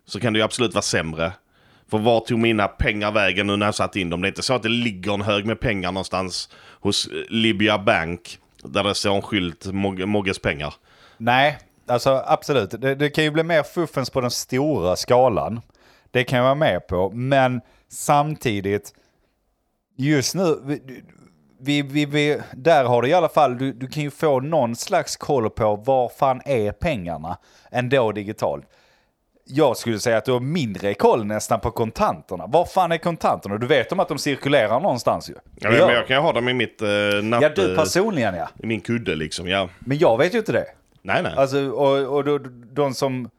[0.05, 1.31] Så kan det ju absolut vara sämre.
[1.91, 4.21] För var tog mina pengar vägen nu när jag satt in dem?
[4.21, 8.37] Det är inte så att det ligger en hög med pengar någonstans hos Libya Bank.
[8.63, 10.73] Där det står en skylt, Mog- Mogges pengar.
[11.23, 11.57] Nej,
[11.87, 12.81] alltså absolut.
[12.81, 15.61] Det, det kan ju bli mer fuffens på den stora skalan.
[16.11, 17.09] Det kan jag vara med på.
[17.09, 18.93] Men samtidigt,
[19.97, 20.79] just nu,
[21.59, 24.75] vi, vi, vi, där har du i alla fall, du, du kan ju få någon
[24.75, 27.37] slags koll på var fan är pengarna
[27.71, 28.65] ändå digitalt.
[29.45, 32.47] Jag skulle säga att du har mindre koll nästan på kontanterna.
[32.47, 33.57] Var fan är kontanterna?
[33.57, 35.33] Du vet om att de cirkulerar någonstans ju.
[35.55, 37.41] Ja, men jag kan ju ha dem i mitt uh, natt...
[37.41, 38.49] Ja, du personligen ja.
[38.63, 39.69] I min kudde liksom, ja.
[39.79, 40.65] Men jag vet ju inte det.
[41.01, 41.33] Nej, nej.
[41.37, 42.37] Alltså, och, och då,
[42.73, 43.29] de som...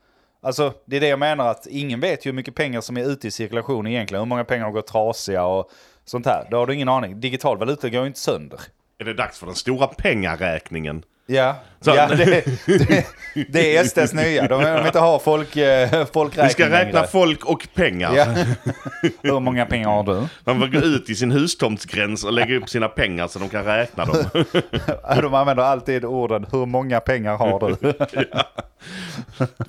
[0.40, 3.04] Alltså, det är det jag menar att ingen vet ju hur mycket pengar som är
[3.04, 4.20] ute i cirkulation egentligen.
[4.20, 5.70] Hur många pengar har gått trasiga och
[6.04, 6.46] sånt här.
[6.50, 7.20] Det har du ingen aning.
[7.20, 8.60] Digital valuta går ju inte sönder.
[8.98, 11.02] Är det dags för den stora pengaräkningen?
[11.26, 12.24] Ja, Så- ja det,
[12.66, 13.04] det,
[13.48, 14.48] det är SDs nya.
[14.48, 17.06] De vill inte ha folk, eh, folkräkning Vi ska räkna längre.
[17.06, 18.12] folk och pengar.
[18.16, 18.24] Ja.
[19.22, 20.26] Hur många pengar har du?
[20.44, 23.64] Man får gå ut i sin hustomtsgräns och lägga upp sina pengar så de kan
[23.64, 24.16] räkna dem.
[25.22, 27.92] De använder alltid orden hur många pengar har du?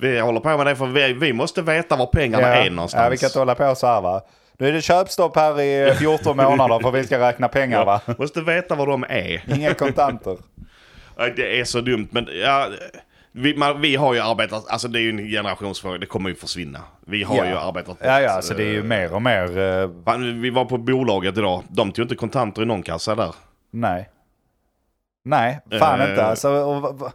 [0.00, 3.02] Vi håller på med det för vi, vi måste veta var pengarna är någonstans.
[3.04, 4.20] ja, vi kan inte hålla på så här va.
[4.58, 8.00] Nu är det köpstopp här i 14 månader för vi ska räkna pengar va.
[8.18, 9.42] Måste veta var de är.
[9.56, 10.36] Inga kontanter.
[11.16, 12.68] Ja, Det är så dumt men ja,
[13.32, 16.34] vi, man, vi har ju arbetat, alltså det är ju en generationsfråga, det kommer ju
[16.36, 16.80] försvinna.
[17.06, 17.46] Vi har Ja.
[17.46, 19.58] ju arbetat Ja, ja, bort, alltså det är ju eh, mer och mer...
[19.58, 23.34] eh, fan, Vi var på bolaget idag, de tog inte kontanter i någon kassa där.
[23.70, 24.10] nej.
[25.26, 26.10] Nej, fan Eh.
[26.10, 26.24] inte.
[26.24, 27.12] Alltså, och,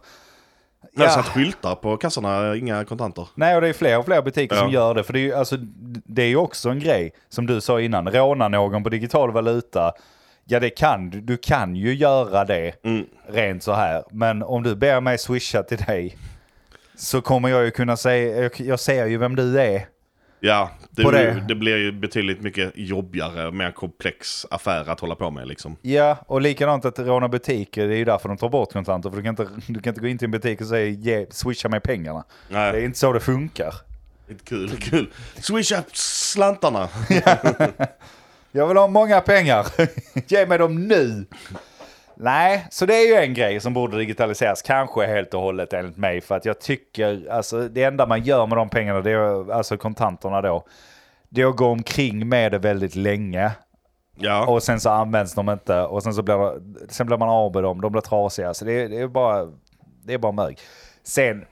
[0.92, 1.08] ja.
[1.08, 3.28] satt skyltar på kassorna, inga kontanter.
[3.34, 4.74] Nej, och det är fler och fler butiker som Ja.
[4.74, 5.04] gör det.
[5.04, 5.56] För det är ju alltså,
[6.04, 9.92] det är också en grej, som du sa innan, råna någon på digital valuta.
[10.50, 11.20] Ja, det kan du.
[11.20, 13.06] Du kan ju göra det Mm.
[13.28, 14.04] rent så här.
[14.10, 16.16] Men om du ber mig swisha till dig
[16.94, 19.86] så kommer jag ju kunna säga, jag, jag ser ju vem du är.
[20.40, 21.44] Ja, det, det.
[21.48, 21.54] det.
[21.54, 25.76] blir ju betydligt mycket jobbigare, mer komplex affär att hålla på med liksom.
[25.82, 29.10] Ja, och likadant att råna butiker, det är ju därför de tar bort kontanter.
[29.10, 31.26] För du kan inte, du kan inte gå in till en butik och säga ge,
[31.30, 32.24] swisha mig pengarna.
[32.48, 32.72] Nej.
[32.72, 33.74] Det är inte så det funkar.
[34.44, 35.10] Kul, kul.
[35.40, 36.88] Swisha slantarna.
[38.52, 39.66] Jag vill ha många pengar.
[40.30, 41.26] Ge mig dem nu.
[42.14, 45.96] Nej, så det är ju en grej som borde digitaliseras, kanske helt och hållet enligt
[45.96, 46.20] mig.
[46.20, 49.76] För att jag tycker, alltså det enda man gör med de pengarna, det är, alltså
[49.76, 50.64] kontanterna då,
[51.28, 53.50] det är att gå omkring med det väldigt länge.
[54.16, 54.46] Ja.
[54.46, 57.62] Och sen så används de inte och sen så blir, sen blir man av med
[57.62, 58.54] dem, de blir trasiga.
[58.54, 59.52] Så det, det är bara,
[60.04, 60.58] det är bara mög.
[61.02, 61.44] Sen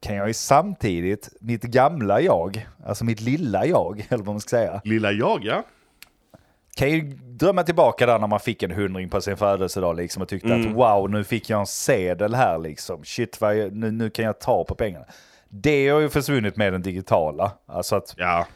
[0.00, 4.48] kan jag ju samtidigt, mitt gamla jag, alltså mitt lilla jag, eller vad man ska
[4.48, 5.62] säga, Lilla jag, ja.
[6.76, 10.28] Kan ju drömma tillbaka där när man fick en hundring på sin födelsedag liksom och
[10.28, 13.04] tyckte att wow, nu fick jag en sedel här liksom.
[13.04, 15.04] Shit, vad jag, nu, nu kan jag ta på pengarna.
[15.48, 17.52] Det har ju försvunnit med den digitala.
[17.66, 18.46] Alltså att, Ja.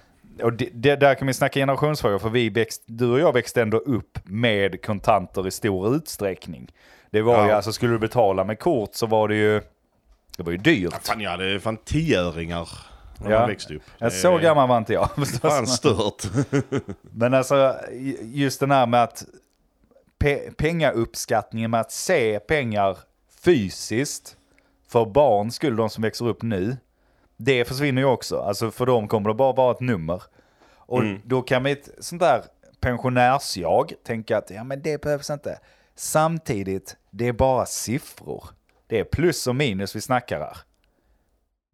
[0.43, 3.63] och det, det, där kan vi snacka generationsfrågor, för vi växt, du och jag växte
[3.63, 6.73] ändå upp med kontanter i stor utsträckning.
[7.11, 7.55] Det var ju, Ja.
[7.57, 9.61] alltså skulle du betala med kort så var det ju,
[10.37, 10.95] det var ju dyrt.
[11.07, 12.69] Fan, ja, det är fan tioöringar.
[13.19, 13.39] När Ja.
[13.39, 13.83] man växte upp.
[13.99, 15.09] Ja, så är gammal var inte jag.
[15.41, 16.23] Fan stört.
[17.01, 17.77] Men alltså
[18.21, 19.25] just den här med att
[20.19, 22.99] pe- pengauppskattningen med att se pengar
[23.41, 24.37] fysiskt
[24.89, 26.77] för barn skulle de som växer upp nu.
[27.37, 28.39] Det försvinner ju också.
[28.41, 30.23] Alltså för dem kommer det bara vara ett nummer.
[30.77, 32.43] Och då kan vi ett sånt där
[32.81, 35.59] pensionärsjag tänka att ja men det behövs inte.
[35.95, 38.45] Samtidigt, det är bara siffror.
[38.87, 40.57] Det är plus och minus vi snackar här.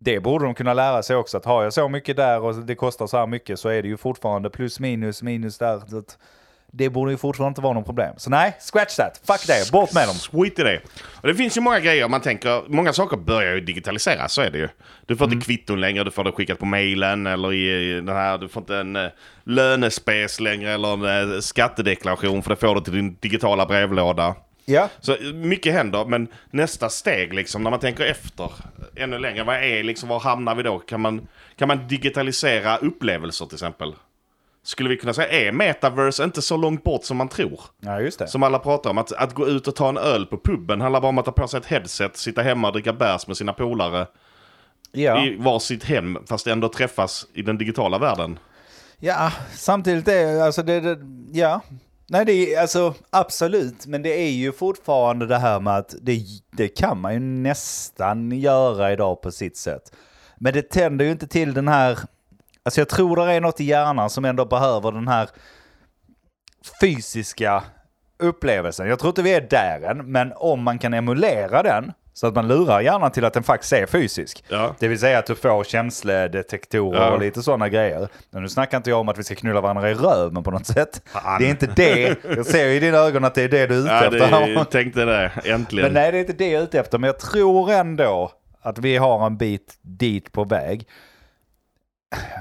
[0.05, 2.75] Det borde de kunna lära sig också, att har jag så mycket där och det
[2.75, 5.79] kostar så här mycket så är det ju fortfarande plus minus, minus där.
[5.91, 6.03] Så
[6.71, 8.15] det borde ju fortfarande inte vara något problem.
[8.17, 9.21] Så nej, scratch that.
[9.27, 10.15] Fuck det, bort med dem.
[10.17, 10.81] Skit i det.
[11.21, 14.51] Och det finns ju många grejer man tänker, många saker börjar ju digitaliseras, så är
[14.51, 14.69] det ju.
[15.07, 15.35] Du får Mm.
[15.37, 18.61] inte kvitton längre, du får det skickat på mailen eller i den här, du får
[18.61, 19.11] inte en eh,
[19.45, 24.35] lönespes längre eller en eh, skattedeklaration för det får du till din digitala brevlåda.
[24.65, 28.53] Ja, Så mycket händer, men nästa steg liksom när man tänker efter
[28.97, 30.79] ännu längre, vad är liksom, var hamnar vi då?
[30.79, 33.95] Kan man, kan man digitalisera upplevelser till exempel?
[34.65, 37.61] Skulle vi kunna säga, är metaverse inte så långt bort som man tror?
[37.81, 38.27] ja just det.
[38.29, 41.01] Som alla pratar om, att, att gå ut och ta en öl på puben handlar
[41.01, 43.53] bara om att ta på sig ett headset, sitta hemma och dricka bärs med sina
[43.53, 44.07] polare
[44.95, 45.25] Ja.
[45.25, 48.39] i varsitt hem, fast ändå träffas i den digitala världen.
[48.99, 50.99] ja, samtidigt är alltså det, det,
[51.33, 51.61] ja.
[52.13, 56.21] Nej, det är alltså absolut, men det är ju fortfarande det här med att det,
[56.51, 59.93] det kan man ju nästan göra idag på sitt sätt.
[60.37, 61.99] Men det tänder ju inte till den här,
[62.63, 65.29] alltså jag tror det är något i hjärnan som ändå behöver den här
[66.81, 67.63] fysiska
[68.19, 68.89] upplevelsen.
[68.89, 72.35] Jag tror inte vi är där än, men om man kan emulera den så att
[72.35, 74.45] man lurar hjärnan till att den faktiskt är fysisk.
[74.49, 74.75] Ja.
[74.79, 77.11] Det vill säga att du får känsledetektorer Ja.
[77.11, 78.09] och lite sådana grejer.
[78.31, 80.67] Men nu snackar inte jag om att vi ska knulla varandra i röven på något
[80.67, 81.03] sätt.
[81.13, 81.41] Fan.
[81.41, 82.17] Det är inte det.
[82.37, 84.55] Jag ser ju i dina ögon att det är det du är ute Ja, efter.
[84.55, 85.33] det, tänkte det.
[85.45, 85.85] Äntligen.
[85.93, 86.99] Men nej, det är inte det jag är ute efter.
[86.99, 88.31] Men jag tror ändå
[88.63, 90.87] att vi har en bit dit på väg.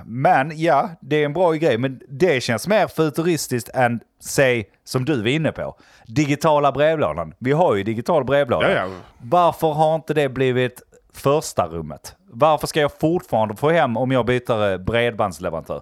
[0.05, 1.77] Men ja, det är en bra grej.
[1.77, 5.75] Men det känns mer futuristiskt än, säg, som du var inne på.
[6.07, 7.33] Digitala brevlådan.
[7.39, 8.71] Vi har ju digital brevlåda.
[8.71, 8.89] Ja, ja.
[9.21, 10.81] Varför har inte det blivit
[11.13, 12.15] första rummet?
[12.33, 15.81] Varför ska jag fortfarande få hem, om jag byter eh, bredbandsleverantör,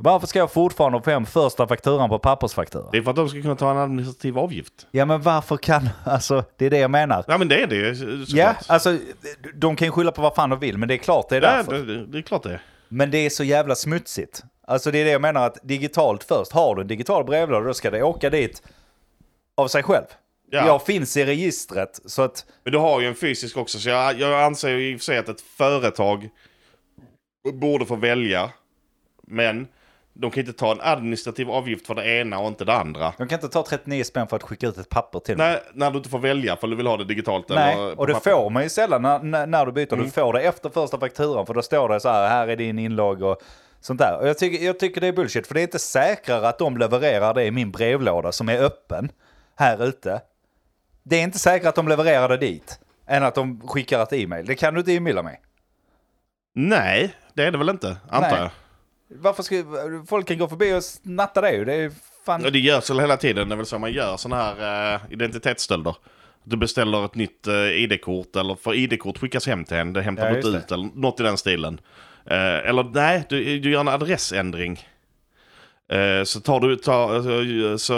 [0.00, 2.84] varför ska jag fortfarande få hem första fakturan på pappersfaktura?
[2.92, 4.72] Det är för att de ska kunna ta en administrativ avgift.
[4.90, 7.24] Ja, men varför kan, alltså, det är det jag menar.
[7.28, 8.28] Ja, men det är det såklart.
[8.28, 8.96] Ja, alltså
[9.54, 11.42] de kan ju skylla på vad fan de vill, men det är klart det är
[11.42, 11.78] Ja, därför.
[11.78, 12.60] det, det är klart det är.
[12.88, 14.42] Men det är så jävla smutsigt.
[14.66, 17.74] Alltså det är det jag menar att digitalt först, har du en digital brevlåda då
[17.74, 18.62] ska det åka dit
[19.54, 20.06] av sig själv.
[20.50, 20.66] Ja.
[20.66, 24.20] Jag finns i registret så att, Men du har ju en fysisk också, så jag,
[24.20, 26.28] jag anser ju i och för sig att ett företag
[27.52, 28.50] borde få välja.
[29.22, 29.68] Men
[30.20, 33.12] de kan inte ta en administrativ avgift för det ena och inte det andra.
[33.18, 35.36] de kan inte ta 39 spänn för att skicka ut ett papper till.
[35.36, 38.06] Nej, när du inte får välja för du vill ha det digitalt Nej, eller och
[38.06, 38.30] det papper.
[38.30, 38.42] Mm.
[38.42, 39.96] får man ju sällan när, när, du byter.
[39.96, 42.78] Du får det efter första fakturan för då står det så här, här är din
[42.78, 43.42] inlogg och
[43.80, 44.18] sånt där.
[44.20, 46.76] Och jag tycker, jag tycker det är bullshit för det är inte säkrare att de
[46.76, 49.12] levererar det i min brevlåda som är öppen
[49.56, 50.20] här ute.
[51.02, 54.46] Det är inte säkrare att de levererar det dit än att de skickar ett e-mail.
[54.46, 55.40] Det kan du inte inbilla mig.
[56.54, 58.40] Nej, det är det väl inte, antar Nej.
[58.40, 58.50] jag.
[59.08, 59.64] Varför ska
[60.06, 61.64] folk kan gå förbi och snatta det ju?
[61.64, 61.92] Det är
[62.26, 62.44] fan...
[62.44, 65.12] Ja, det görs väl hela tiden, det är väl så man gör sådana här uh,
[65.12, 65.96] identitetsstölder.
[66.44, 70.30] Du beställer ett nytt eh, ID-kort eller för ID-kort skickas hem till en, det hämtar
[70.30, 71.80] Ja, inte ut eller något i den stilen.
[72.26, 74.88] Eh, eller nej, du, du gör en adressändring.
[76.24, 77.94] Så tar du, tar, eh, så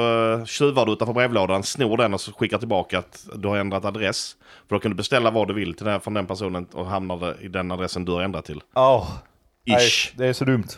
[0.46, 4.36] tjuvar du utanför brevlådan, snor den och så skickar tillbaka att du har ändrat adress.
[4.68, 7.36] För då kan du beställa vad du vill till den, från den personen och hamnar
[7.40, 8.62] i den adressen du har ändrat till.
[9.66, 10.12] Nej, Ish.
[10.16, 10.68] det är så dumt.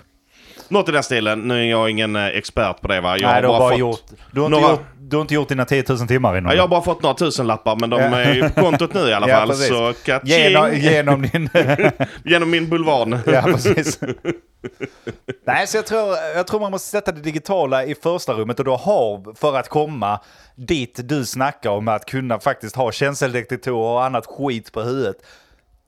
[0.73, 1.41] Något i den stilen.
[1.49, 3.19] Nu är jag ingen eh, expert på det va.
[3.19, 4.03] Jag nej, du har bara fått- gjort...
[4.31, 6.51] Du har, några- gjort, du har inte gjort dina 10 000 timmar innan.
[6.51, 9.01] Ja, jag har bara fått några tusen lappar men de är ju på kontot nu
[9.01, 9.55] i alla fall.
[9.55, 11.49] så Genom, genom din...
[12.25, 13.19] genom min bulvan.
[13.27, 14.01] ja, precis.
[15.47, 18.65] Nej, så jag tror, jag tror man måste sätta det digitala i första rummet och
[18.65, 20.21] då har, för att komma
[20.57, 25.17] dit du snackar om att kunna faktiskt ha känseldetektorer och annat skit på huvudet.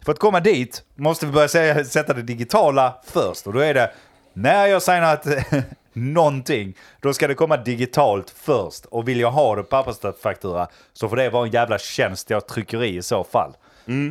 [0.05, 3.91] För att komma dit måste vi börja sätta det digitala först och då är det
[4.35, 5.27] när jag signat
[5.93, 8.85] någonting, då ska det komma digitalt först.
[8.85, 12.47] Och vill jag ha det på pappersfaktura så får det vara en jävla tjänst jag
[12.47, 13.57] trycker i i så fall.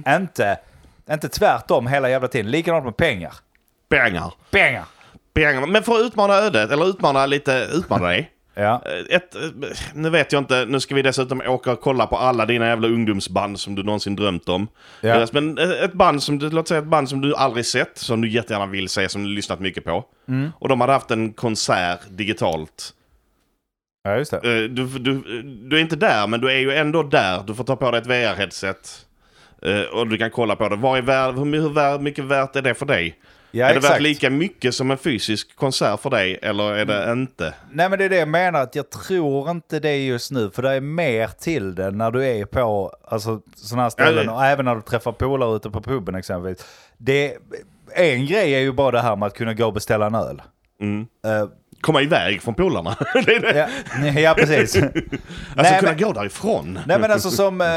[0.07, 0.59] Inte,
[1.11, 2.51] inte tvärtom hela jävla tiden.
[2.51, 3.33] Likadant med pengar.
[3.89, 4.33] Pengar.
[4.51, 4.85] Pengar!
[5.33, 5.67] Pengar.
[5.67, 8.31] Men för att utmana ödet, eller utmana lite, utmana dig.
[8.53, 8.81] Ja.
[8.85, 9.41] Eh, Ett, eh,
[9.93, 12.87] nu vet jag inte, nu ska vi dessutom åka och kolla på alla dina jävla
[12.87, 14.67] ungdomsband som du någonsin drömt om.
[15.01, 15.21] Ja.
[15.21, 18.21] Eh, Men ett band som du, låt säga ett band som du aldrig sett, som
[18.21, 20.05] du jättegärna vill se, som du lyssnat mycket på.
[20.27, 20.49] Mm.
[20.59, 22.93] Och de hade haft en konsert digitalt.
[24.03, 24.67] ja, just det.
[24.67, 27.43] Du, du, du är inte där, men du är ju ändå där.
[27.47, 29.05] Du får ta på dig ett VR-headset.
[29.93, 30.75] Och du kan kolla på det.
[30.75, 33.15] Vad är värd, hur, mycket värt är det för dig?
[33.55, 37.11] Ja, är det värt lika mycket som en fysisk konsert för dig, eller är det
[37.11, 37.53] inte?
[37.71, 40.51] Nej men det är det jag menar, att jag tror inte det just nu.
[40.51, 44.25] För det är mer till det när du är på alltså, sådana här ställen.
[44.25, 46.65] Ja, Och även när du träffar polare ute på puben exempelvis.
[46.97, 47.37] Det,
[47.95, 50.41] en grej är ju bara det här med att kunna gå och beställa en öl.
[50.81, 51.07] Mm.
[51.25, 51.47] Eh,
[51.83, 52.97] Komma iväg från polarna.
[53.25, 53.69] det det.
[54.13, 54.75] ja, ja, precis.
[54.75, 54.91] Alltså
[55.55, 56.79] Nej, kunna men- gå därifrån.
[56.87, 57.67] Nej men alltså som, eh,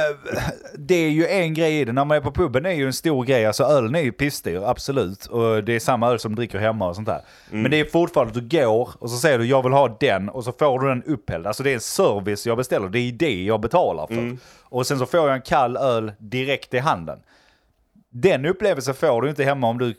[0.78, 1.92] det är ju en grej i det.
[1.92, 3.46] När man är på puben är ju en stor grej.
[3.46, 5.26] Alltså ölen är ju pissdyr, absolut.
[5.26, 7.20] Och det är samma öl som dricker hemma och sånt där.
[7.50, 10.28] Men det är fortfarande att du går och så säger du jag vill ha den
[10.28, 11.46] och så får du den upphälld.
[11.46, 14.36] Alltså det är en service jag beställer, det är det jag betalar för.
[14.62, 17.18] Och sen så får jag en kall öl direkt i handen.
[18.10, 19.94] Den upplevelsen får du inte hemma om du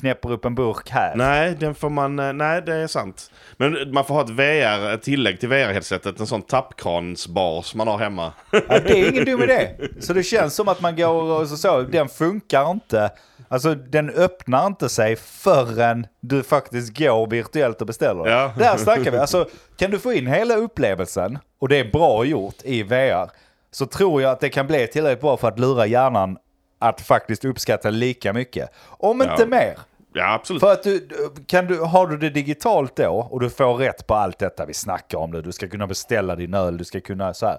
[0.00, 1.16] knäpper upp en burk här.
[1.16, 2.18] Nej, den får man...
[2.18, 3.30] eh, Nej, det är sant.
[3.56, 6.20] Men man får ha ett VR, ett tillägg till VR-headsetet.
[6.20, 8.32] En sån tappkransbar som man har hemma.
[8.52, 9.68] Ja, det är ingen dum idé.
[10.00, 13.10] Så det känns som att man går och så, så den funkar inte.
[13.48, 18.26] Alltså den öppnar inte sig förrän du faktiskt går virtuellt och beställer.
[18.26, 18.52] Ja.
[18.58, 19.18] Där snackar vi.
[19.18, 23.30] Alltså kan du få in hela upplevelsen och det är bra gjort i VR.
[23.70, 26.36] Så tror jag att det kan bli tillräckligt bra för att lura hjärnan
[26.78, 28.70] att faktiskt uppskatta lika mycket.
[28.86, 29.46] Om inte Ja.
[29.46, 29.78] mer.
[30.12, 30.60] Ja, absolut.
[30.60, 31.08] För att du,
[31.46, 34.74] kan du, har du det digitalt då och du får rätt på allt detta vi
[34.74, 37.58] snackar om nu, du ska kunna beställa din öl, du ska kunna så här.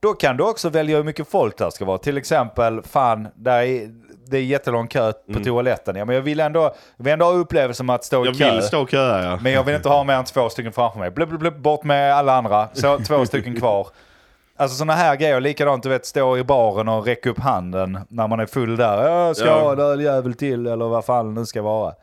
[0.00, 1.98] Då kan du också välja hur mycket folk där ska vara.
[1.98, 3.90] Till exempel, fan, där är,
[4.26, 5.44] det är jättelång kö på Mm.
[5.44, 5.96] toaletten.
[5.96, 6.60] Ja, men jag vill ändå,
[6.96, 8.52] jag vill ändå ha upplevelsen med att stå i Jag kö.
[8.54, 9.38] vill stå och köa, ja.
[9.42, 11.10] Men jag vill inte ha mer än två stycken framför mig.
[11.10, 12.68] Blub, blub, blub, bort med alla andra.
[12.72, 13.88] Så två stycken kvar.
[14.56, 18.28] Alltså sådana här grejer, likadant du vet stå i baren och räcka upp handen när
[18.28, 19.08] man är full där.
[19.08, 19.60] Jag ska Ja.
[19.60, 21.94] ha en öljävel till eller vad fan det nu ska vara.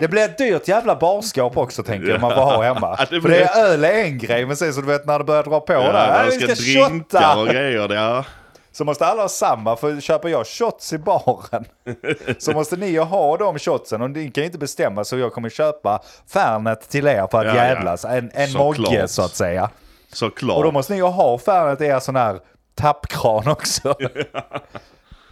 [0.00, 2.96] Det blir ett dyrt jävla barskap också tänker jag man får ha hemma.
[3.10, 5.24] Det För det är öl är en grej men sen så du vet när det
[5.24, 5.92] börjar dra på Ja, där.
[5.92, 7.40] när "Nej, de Vi ska ska drinka shotta!
[7.40, 7.94] och grejer.
[7.94, 8.24] Ja.
[8.72, 11.64] Så måste alla ha samma, för köper jag shots i baren
[12.38, 15.48] så måste ni ha de shotsen och ni kan ju inte bestämma så jag kommer
[15.48, 16.00] köpa
[16.32, 18.04] Fernet till er för att Ja, jävlas.
[18.04, 19.70] En, en mogge så att säga.
[20.12, 20.56] Såklart.
[20.56, 21.38] Och då måste ni ju ha
[21.80, 22.40] i er sån här
[22.74, 23.94] tappkran också.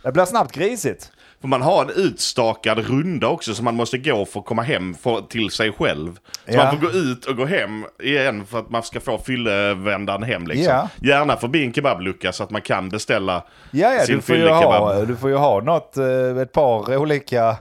[0.02, 1.10] Det blir snabbt grisigt.
[1.40, 4.94] För man har en utstakad runda också som man måste gå för att komma hem
[4.94, 6.18] för, till sig själv.
[6.46, 6.56] Så Ja.
[6.64, 10.46] man får gå ut och gå hem igen för att man ska få fyllevändan hem
[10.46, 10.64] liksom.
[10.74, 10.88] Ja.
[11.02, 14.42] Gärna förbi en kebablucka så att man kan beställa Ja, ja sin du, får ju
[14.42, 14.82] fyllekebab.
[14.82, 17.56] ha, du får ju ha något, eh, ett par olika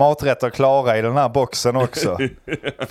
[0.00, 2.18] maträtter klara i den här boxen också.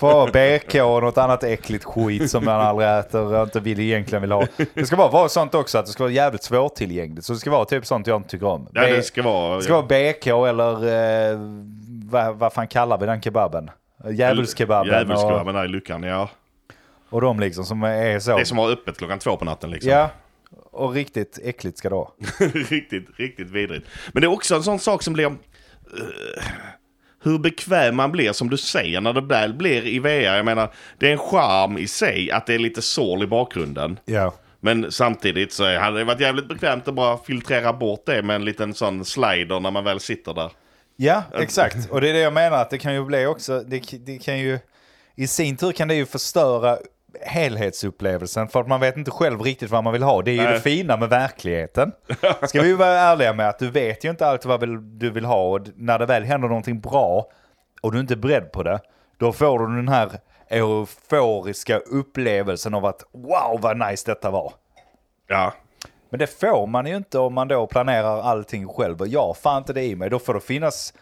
[0.00, 4.22] Ha BK och något annat äckligt skit som man aldrig äter och inte vill egentligen
[4.22, 4.46] vill ha.
[4.74, 7.26] Det ska bara vara sånt också att det ska vara jävligt svårtillgängligt.
[7.26, 8.68] Så det ska vara typ sånt jag inte tycker om.
[8.72, 9.56] Ja, det ska vara...
[9.56, 10.72] det ska vara BK eller
[11.32, 11.38] eh,
[12.10, 13.70] vad, vad fan kallar vi den kebaben?
[14.10, 16.28] Djävulskebaben Djävulskebaben där i luckan, ja.
[17.10, 18.38] och de liksom som är så.
[18.38, 19.90] Det som har öppet klockan två på natten liksom.
[19.90, 20.10] Ja,
[20.72, 22.10] och riktigt äckligt ska det vara.
[22.70, 23.86] riktigt, riktigt vidrigt.
[24.12, 25.26] Men det är också en sån sak som blir...
[25.26, 25.32] eh,
[27.22, 30.36] hur bekväm man blir, som du säger, när det väl blir i VR.
[30.36, 33.98] Jag menar, det är en charm i sig att det är lite sål i bakgrunden.
[34.04, 34.34] Ja.
[34.60, 38.44] Men samtidigt så hade det varit jävligt bekvämt att bara filtrera bort det med en
[38.44, 40.50] liten sån slider när man väl sitter där.
[40.96, 41.90] Ja, exakt.
[41.90, 44.38] Och det är det jag menar att det kan ju bli också, det, det kan
[44.38, 44.58] ju,
[45.16, 46.78] i sin tur kan det ju förstöra
[47.20, 50.22] helhetsupplevelsen för att man vet inte själv riktigt vad man vill ha.
[50.22, 50.52] Det är ju Nej.
[50.52, 51.92] det fina med verkligheten.
[52.42, 55.42] Ska vi vara ärliga med att du vet ju inte alltid vad du vill ha
[55.42, 57.26] och när det väl händer någonting bra
[57.82, 58.80] och du inte är beredd på det,
[59.18, 60.10] då får du den här
[60.48, 64.52] euforiska upplevelsen av att wow vad nice detta var.
[65.26, 65.52] Ja,
[66.10, 69.00] Men det får man ju inte om man då planerar allting själv.
[69.00, 70.10] Och jag får inte det i mig.
[70.10, 70.94] Då får det finnas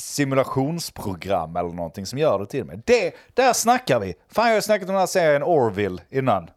[0.00, 2.80] simulationsprogram eller någonting som gör det till mig.
[2.84, 4.14] Det, där snackar vi.
[4.28, 6.50] Fan jag har snackat om den här serien Orville innan.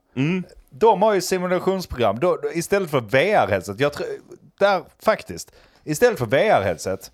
[0.69, 2.19] De har ju simulationsprogram.
[2.19, 3.75] Då, då, istället för VR-headset.
[3.79, 4.07] Jag tror,
[4.59, 5.51] där faktiskt.
[5.83, 7.11] Istället för VR-headset.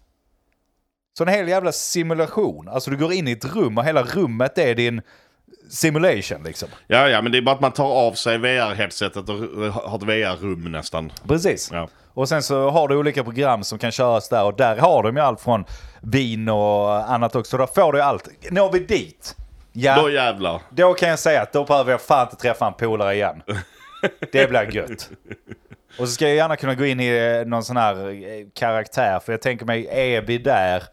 [1.17, 2.67] Så en hel jävla simulation.
[2.67, 5.01] Alltså du går in i ett rum och hela rummet är din
[5.69, 6.69] simulation liksom.
[6.87, 10.03] ja, ja, men det är bara att man tar av sig VR-headsetet och har ett
[10.03, 11.11] VR-rum nästan.
[11.27, 11.69] Precis.
[11.71, 11.89] Ja.
[12.19, 15.15] Och sen så har du olika program som kan köras där och där har de
[15.15, 15.65] ju allt från
[16.01, 17.57] vin och annat också.
[17.57, 18.29] Då får du allt.
[18.51, 19.35] Når vi dit,
[19.71, 20.61] ja, Då jävlar.
[20.69, 23.41] då kan jag säga att då behöver jag fan inte träffa en polare igen.
[24.31, 25.09] Det blir gött.
[25.99, 29.33] Och så ska jag gärna kunna gå in i någon sån här eh, karaktär, för
[29.33, 30.83] jag tänker mig, är vi där,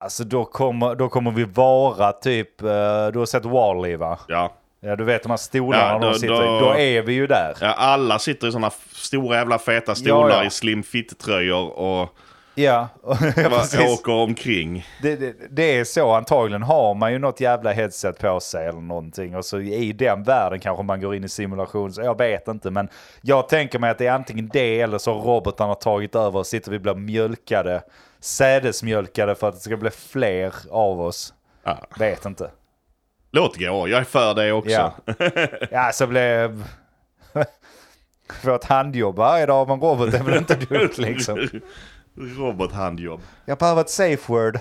[0.00, 2.66] alltså då kommer, då kommer vi vara typ, eh,
[3.12, 4.18] du har sett Wall-E va?
[4.28, 4.52] Ja.
[4.84, 6.46] Ja, du vet de här stolarna Ja, de då- sitter i.
[6.46, 7.56] då- Då är vi ju där.
[7.60, 10.44] ja, alla sitter i såna f- stora jävla feta stolar Ja, ja.
[10.44, 12.08] i slim fit-tröjor och
[12.56, 12.88] Ja,
[13.92, 14.86] åker omkring.
[15.02, 18.80] Det, det, det är så antagligen har man ju något jävla headset på sig eller
[18.80, 21.92] någonting och så i den världen kanske man går in i simulation.
[21.92, 22.88] Så jag vet inte men
[23.22, 26.46] jag tänker mig att det är antingen det eller så har robotarna tagit över och
[26.46, 27.82] sitter vi och blir mjölkade,
[28.20, 31.34] sädesmjölkade för att det ska bli fler av oss.
[31.64, 31.78] Ja.
[31.98, 32.50] Vet inte.
[33.34, 34.70] Låt gå, jag är för det också.
[34.70, 34.94] Ja,
[35.70, 36.64] ja så blev...
[38.42, 41.48] Få ett handjobb varje dag av en robot är väl inte dumt liksom.
[42.36, 43.20] Robothandjobb.
[43.44, 44.58] Jag behöver ett safe word.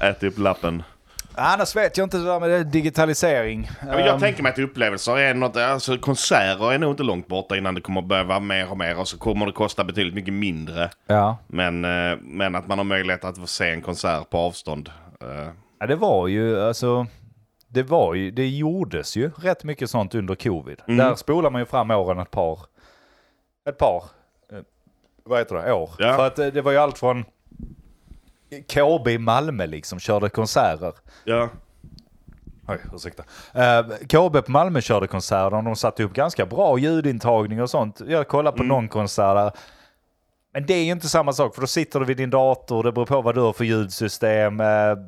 [0.00, 0.82] Ät upp lappen.
[1.34, 3.70] Annars vet jag inte det där med digitalisering.
[3.86, 7.26] Ja, jag Ehm, tänker mig att upplevelser är något, alltså konserter är nog inte långt
[7.26, 10.14] borta innan det kommer börja vara mer och mer och så kommer det kosta betydligt
[10.14, 10.90] mycket mindre.
[11.06, 11.38] Ja.
[11.46, 14.90] Men, eh, men att man har möjlighet att få se en konsert på avstånd.
[15.80, 17.06] Eh, Ja, det var ju alltså.
[17.68, 20.82] Det var ju, det gjordes ju rätt mycket sånt under covid.
[20.86, 22.58] Där spolar man ju fram åren ett par,
[23.68, 24.04] ett par,
[24.52, 24.58] eh,
[25.24, 25.90] vad heter det, år.
[25.98, 26.16] Ja.
[26.16, 27.24] För att eh, det var ju allt från
[28.66, 30.92] KB i Malmö liksom körde konserter.
[31.24, 31.48] Ja.
[32.68, 33.22] Oj, ursäkta.
[33.56, 38.00] Uh, KB på Malmö körde konserter och de satte upp ganska bra ljudintagning och sånt.
[38.06, 39.52] Jag kollade på någon konsert där.
[40.52, 42.92] Men det är ju inte samma sak för då sitter du vid din dator, det
[42.92, 44.60] beror på vad du har för ljudsystem.
[44.60, 44.66] Eh,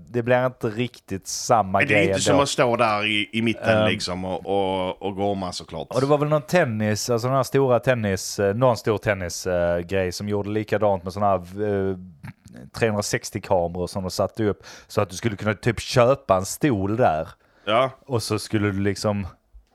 [0.09, 2.21] det blir inte riktigt samma Men det grej är inte ändå.
[2.23, 3.89] som att stå där i, i mitten Ehm.
[3.89, 5.87] liksom och, och, och gorma såklart.
[5.91, 10.13] Och det var väl någon tennis, alltså den här stora tennis, eh, någon stor tennisgrej
[10.13, 11.97] som gjorde likadant med sådana här eh,
[12.79, 14.63] 360-kameror som de satte upp.
[14.87, 17.29] Så att du skulle kunna typ köpa en stol där.
[17.65, 19.27] Ja, Och så skulle du liksom,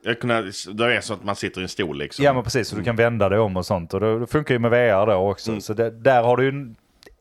[0.05, 0.41] jag kunna,
[0.73, 2.25] det är så att man sitter i en stol liksom.
[2.25, 3.93] ja men precis, så du kan vända dig om och sånt.
[3.93, 5.61] Och det, det funkar ju med VR då också.
[5.61, 6.75] Så det, där har du ju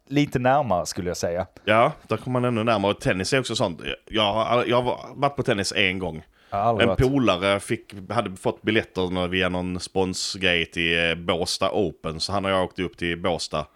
[0.09, 1.47] lite närmare skulle jag säga.
[1.65, 2.93] Ja, där kommer man ännu närmare.
[2.93, 3.81] Och tennis är också sånt.
[4.09, 6.25] Jag har, jag har varit på tennis en gång.
[6.51, 6.99] En varit.
[6.99, 12.51] polare fick, hade fått biljetter via någon sponsgrej till eh, Båstad Open, så han och
[12.51, 13.67] jag åkte upp till Båstad.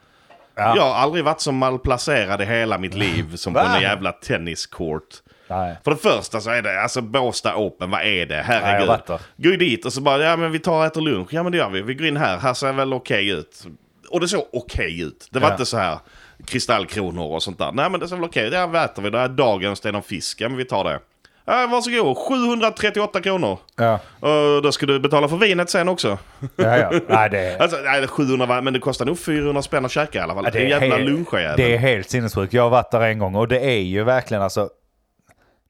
[0.54, 0.76] Ja.
[0.76, 5.22] Jag har aldrig varit så malplacerad i hela mitt liv som på en jävla tenniskort.
[5.48, 5.76] Nej.
[5.84, 8.34] För det första så är det, alltså Båstad Open, vad är det?
[8.36, 9.18] Nej, Herregud.
[9.36, 11.28] Gå ju dit och så bara, ja men vi tar och äter lunch.
[11.30, 11.82] Ja men det gör vi.
[11.82, 13.66] Vi går in här, här ser väl okej ut.
[14.10, 15.28] Och det såg okej ut.
[15.30, 15.52] Det var Ja.
[15.54, 15.98] inte så här
[16.46, 17.72] kristallkronor och sånt där.
[17.72, 18.52] Nej men det ser väl okej ut.
[18.54, 19.10] Ja, vad äter vi?
[19.10, 20.40] Det är dagens, det är någon fisk.
[20.40, 20.98] Ja men vi tar det.
[21.44, 23.58] Ja, varsågod, 738 kronor.
[23.76, 26.18] Ja, Och då ska du betala för vinet sen också.
[26.56, 26.90] ja, ja.
[27.08, 27.58] Nej, det är...
[27.62, 30.44] Alltså, nej, 700 var, men det kostar nog 400 spänn att käka i alla fall.
[30.44, 31.56] Ja, det är en jävla lunchjävel.
[31.56, 32.52] Det är helt sinnessjukt.
[32.52, 34.68] Jag har varit där en gång och det är ju verkligen alltså...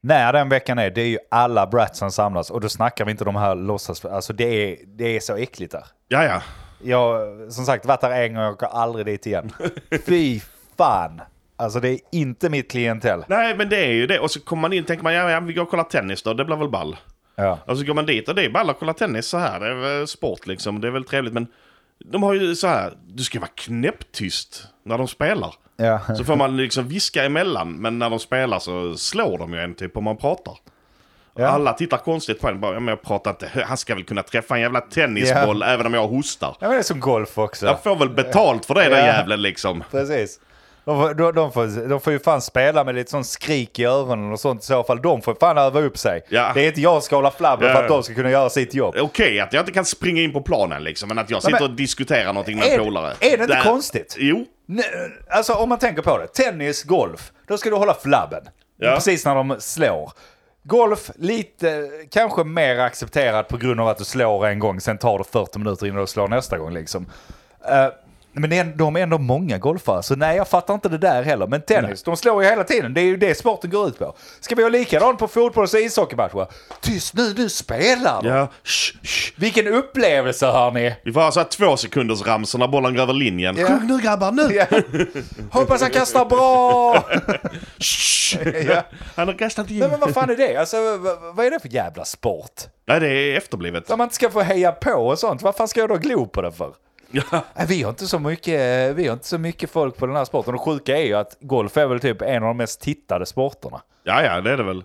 [0.01, 3.11] När den veckan är, det är ju alla brats som samlas och då snackar vi
[3.11, 4.05] inte de här låtsas...
[4.05, 5.85] Alltså det är, det är så äckligt där.
[6.07, 6.41] Ja, ja.
[6.83, 7.21] Jag
[7.53, 9.51] som sagt varit där en gång och åker aldrig dit igen.
[10.05, 10.39] Fy
[10.77, 11.21] fan!
[11.55, 13.25] Alltså det är inte mitt klientell.
[13.27, 14.19] Nej, men det är ju det.
[14.19, 16.23] Och så kommer man in och tänker man, ja, ja vi går och kollar tennis
[16.23, 16.33] då.
[16.33, 16.97] Det blir väl ball.
[17.35, 17.59] Ja.
[17.65, 19.59] Och så går man dit och det är ball att kolla tennis så här.
[19.59, 20.81] Det är väl sport liksom.
[20.81, 21.33] Det är väl trevligt.
[21.33, 21.47] Men
[22.05, 25.53] de har ju så här, du ska vara knäpptyst när de spelar.
[25.77, 25.99] Ja.
[26.17, 27.73] Så får man liksom viska emellan.
[27.73, 30.53] Men när de spelar så slår de ju en typ om man pratar.
[31.35, 31.47] Ja.
[31.47, 32.59] Alla tittar konstigt på en.
[32.59, 33.49] Bara, men jag pratar inte.
[33.67, 36.47] Han ska väl kunna träffa en jävla tennisboll även om jag hostar.
[36.59, 37.65] ja men det är som golf också.
[37.65, 39.05] Jag får väl betalt för det den Ja.
[39.05, 39.83] jävlen liksom.
[39.91, 40.39] Precis.
[40.89, 43.85] De får, de, de, får, de får ju fan spela med lite sån skrik i
[43.85, 45.01] öronen och sånt i så fall.
[45.01, 46.21] De får fan öva upp sig.
[46.29, 46.51] Ja.
[46.53, 47.73] Det är inte jag som ska hålla flabben Ja.
[47.75, 48.95] för att de ska kunna göra sitt jobb.
[48.99, 51.07] Okej att jag inte kan springa in på planen liksom.
[51.09, 53.13] Men att jag sitter men- och diskuterar någonting med en polare.
[53.19, 54.15] är det inte Där- konstigt?
[54.19, 54.45] Jo.
[55.29, 56.27] Alltså om man tänker på det.
[56.27, 57.31] Tennis, golf.
[57.47, 58.43] Då ska du hålla flabben.
[58.77, 58.91] Ja.
[58.95, 60.11] Precis när de slår.
[60.63, 65.17] Golf, lite kanske mer accepterat på grund av att du slår en gång, sen tar
[65.17, 67.05] det 40 minuter innan du slår nästa gång liksom.
[67.69, 67.87] Eh,
[68.39, 71.23] men det är, de är ändå många golfare, så nej jag fattar inte det där
[71.23, 71.47] heller.
[71.47, 72.93] Men tennis, de slår ju hela tiden.
[72.93, 74.15] Det är ju det sporten går ut på.
[74.39, 76.47] Ska vi ha likadant på fotbolls och ishockeymatcher?
[76.81, 78.21] Tyst nu, du spelar!
[78.23, 78.47] Ja.
[78.63, 79.33] Shh, shh.
[79.35, 80.95] Vilken upplevelse hörni!
[81.03, 83.55] Vi får ha så här två sekunders ramsor när bollen går över linjen.
[83.57, 83.67] Ja.
[83.67, 84.55] Sjung nu grabbar, nu!
[84.55, 84.65] Ja.
[85.51, 87.03] Hoppas han kastar bra!
[88.67, 88.83] Ja.
[89.15, 89.79] Han har kastat in.
[89.79, 90.57] Nej men vad fan är det?
[90.57, 92.61] Alltså vad, vad är det för jävla sport?
[92.87, 93.91] Nej, det är efterblivet.
[93.91, 96.25] Om man inte ska få heja på och sånt, vad fan ska jag då glo
[96.25, 96.73] på det för?
[97.11, 97.43] Ja.
[97.67, 100.53] Vi har, inte så mycket, vi har inte så mycket folk på den här sporten.
[100.53, 103.81] Och sjuka är ju att golf är väl typ en av de mest tittade sporterna.
[104.03, 104.83] ja, ja, det är det väl.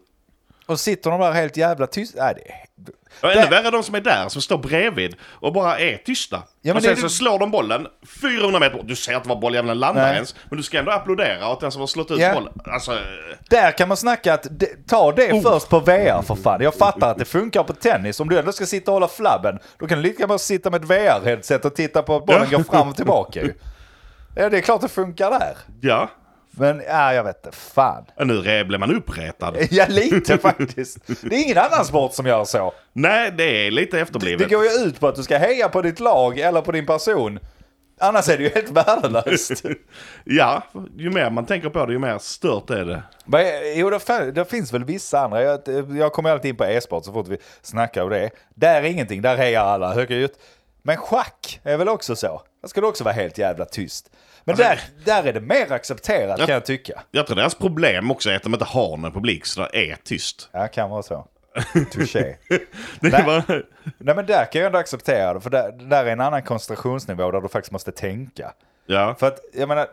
[0.66, 2.24] Och sitter de där helt jävla tysta?
[2.24, 2.92] Nej, det...
[3.22, 6.42] Och ännu Det- värre de som är där, som står bredvid och bara är tysta.
[6.62, 7.86] men och det sen är- så slår de bollen
[8.22, 8.88] 400 meter bort.
[8.88, 10.14] Du ser inte var bolljäveln landar Nej.
[10.14, 10.34] ens.
[10.48, 12.34] Men du ska ändå applådera åt den som har slått ut Ja.
[12.34, 12.52] bollen.
[12.66, 12.98] Alltså, eh,
[13.50, 16.60] Där kan man snacka att det, ta det först på VR för fan.
[16.62, 18.20] Jag fattar att det funkar på tennis.
[18.20, 20.82] Om du ändå ska sitta och hålla flabben, då kan du lika gärna sitta med
[20.84, 22.56] ett VR-headset och titta på att bollen Ja.
[22.58, 23.40] går fram och tillbaka.
[24.36, 25.56] Ja, det är klart det funkar där.
[25.80, 26.10] ja.
[26.58, 27.56] Men ja, jag vet inte.
[27.58, 28.04] Fan.
[28.18, 29.56] Nu re- blir man uppretad.
[29.70, 30.98] Ja, lite faktiskt.
[31.22, 32.72] Det är ingen annan sport som gör så.
[32.92, 34.50] Nej, det är lite Det efterblivet.
[34.50, 37.38] går ju ut på att du ska heja på ditt lag eller på din person.
[38.00, 39.62] Annars är det ju helt värdelöst.
[40.24, 40.62] Ja,
[40.96, 43.02] ju mer man tänker på det, ju mer stört är det.
[43.24, 43.44] Men,
[43.76, 45.42] Jo, det, det finns väl vissa andra.
[45.42, 45.60] Jag,
[45.98, 48.30] jag kommer alltid in på e-sport så fort vi snackar om det.
[48.54, 50.38] Där är ingenting, där hejar alla högljutt.
[50.82, 52.42] Men schack är väl också så?
[52.62, 54.10] Där ska det också vara helt jävla tyst.
[54.44, 56.46] Men Alltså- där, där är det mer accepterat Ja.
[56.46, 57.02] kan jag tycka.
[57.10, 59.96] Jag tror deras problem också är att de inte har någon publik, så det är
[60.04, 60.48] tyst.
[60.52, 61.26] Ja, kan vara så.
[61.92, 62.36] Touché.
[63.00, 63.24] Nej.
[63.26, 63.62] var...
[63.98, 67.30] Nej men där kan jag ändå acceptera det, för där, där är en annan koncentrationsnivå
[67.30, 68.52] där du faktiskt måste tänka.
[68.86, 69.14] Ja.
[69.18, 69.86] För att, jag menar,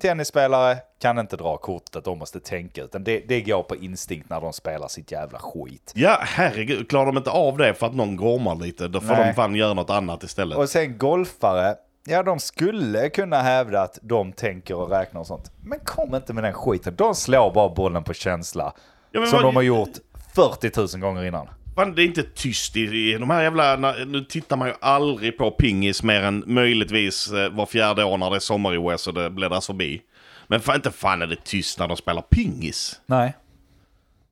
[0.00, 4.40] tennisspelare kan inte dra kortet, de måste tänka, utan det, det går på instinkt när
[4.40, 5.92] de spelar sitt jävla skit.
[5.94, 6.88] ja, herregud.
[6.88, 9.26] Klarar de inte av det för att någon gormar lite, då får Nej.
[9.26, 10.58] de fan göra något annat istället.
[10.58, 11.74] Och sen golfare,
[12.06, 15.50] ja de skulle kunna hävda att de tänker och räknar och sånt.
[15.62, 18.72] Men kom inte med den skiten, de slår bara bollen på känsla.
[19.12, 19.92] Ja, som vad- de har gjort
[20.34, 21.48] 40 000 gånger innan.
[21.76, 23.76] Fan, det är inte tyst i, de här jävla...
[24.06, 28.30] Nu tittar man ju aldrig på pingis mer än möjligtvis eh, var fjärde år när
[28.30, 30.02] det är sommar-OS och det bläddras förbi.
[30.48, 33.00] Men fan, inte fan är det tyst när de spelar pingis.
[33.06, 33.34] Nej.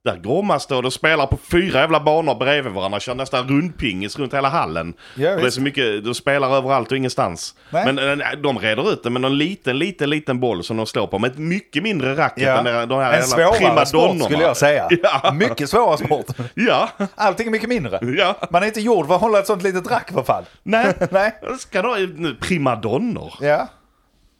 [0.04, 3.00] Där gormas det och spelar på fyra jävla banor bredvid varandra.
[3.00, 4.94] Kör nästan rundpingis runt hela hallen.
[5.14, 7.54] Ja, och det är så mycket, de spelar överallt och ingenstans.
[7.70, 7.92] Nej.
[7.92, 11.06] Men eh, de reder ut det med någon liten, liten, liten boll som de slår
[11.06, 11.18] på.
[11.18, 12.56] Med ett mycket mindre racket Ja.
[12.68, 14.24] än de här En jävla svårare sport primadonnorna.
[14.24, 14.88] skulle jag säga.
[15.02, 15.32] Ja.
[15.32, 16.26] Mycket svårare sport.
[16.54, 17.98] Ja, Allting är mycket mindre.
[18.18, 18.36] ja.
[18.50, 20.44] Man är inte gjord för att hålla ett sånt litet rack för fan.
[20.62, 20.94] Nej.
[21.10, 21.32] Nej.
[21.58, 21.96] Ska då
[22.40, 23.34] primadonnor?
[23.40, 23.68] Ja.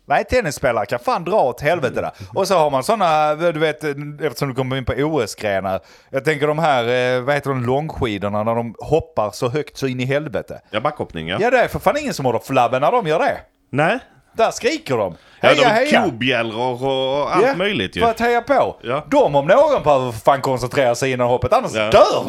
[0.05, 2.11] Nej, tennisspelare kan fan dra åt helvete där.
[2.35, 3.85] Och så har man sådana, du vet,
[4.23, 5.81] eftersom du kommer in på OS-grenar.
[6.11, 9.87] Jag tänker de här, eh, vad heter de, långskidorna när de hoppar så högt så
[9.87, 10.61] in i helvete.
[10.71, 11.39] Ja, backhoppning ja.
[11.41, 13.41] Ja, det är för fan ingen som håller flabben när de gör det.
[13.71, 13.99] Nej.
[14.37, 15.17] Där skriker de.
[15.41, 16.03] Ja, Heja, de heja!
[16.05, 18.01] kobjällror och allt Ja, möjligt ju.
[18.01, 18.77] För att heja på.
[18.83, 19.07] Ja.
[19.11, 21.91] De om någon behöver fan koncentrera sig innan hoppet, annars Ja.
[21.91, 22.25] dör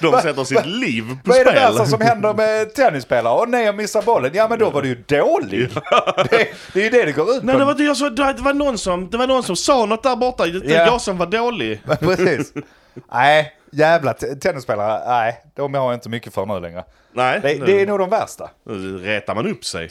[0.00, 0.10] de.
[0.10, 1.62] De sätter sitt liv på Vad är det spel.
[1.62, 3.34] värsta som händer med tennisspelare?
[3.34, 4.30] Och nej, jag missar bollen.
[4.34, 5.68] Ja, men då var du ju dålig.
[6.30, 7.58] Det, det är ju det det går ut Nej, på.
[7.58, 10.16] det var, det, så, det, var någon som, det var någon som sa något där
[10.16, 10.46] borta.
[10.46, 10.86] Det var Ja.
[10.86, 11.80] jag som var dålig.
[12.00, 12.52] Precis.
[13.12, 15.02] Nej, jävla tennisspelare.
[15.08, 16.84] Nej, de har jag inte mycket för nu längre.
[17.12, 18.50] Nej, Det, nu, det är nog de värsta.
[18.64, 19.90] nu retar man upp sig.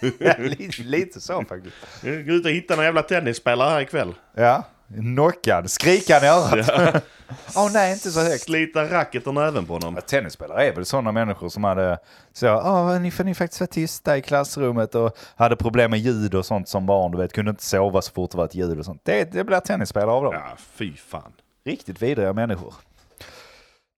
[0.38, 1.76] lite, lite så faktiskt.
[2.02, 4.14] Gå ut och hitta någon jävla tennisspelare här ikväll.
[4.34, 4.62] Ja,
[5.14, 7.04] knockad, skrikan i örat.
[7.56, 8.40] Åh nej, inte så högt.
[8.42, 9.94] Slita racketen även på honom.
[9.94, 11.98] Ja, Tennisspelare är väl sådana människor som hade
[12.32, 16.34] så, åh, ni får ni faktiskt vara tysta i klassrummet och hade problem med ljud
[16.34, 18.78] och sånt som barn, du vet, kunde inte sova så fort det var ett ljud
[18.78, 19.00] och sånt.
[19.04, 20.34] Det, det blir tennisspelare av dem.
[20.34, 21.32] Ja, fy fan.
[21.64, 22.74] Riktigt vidriga människor.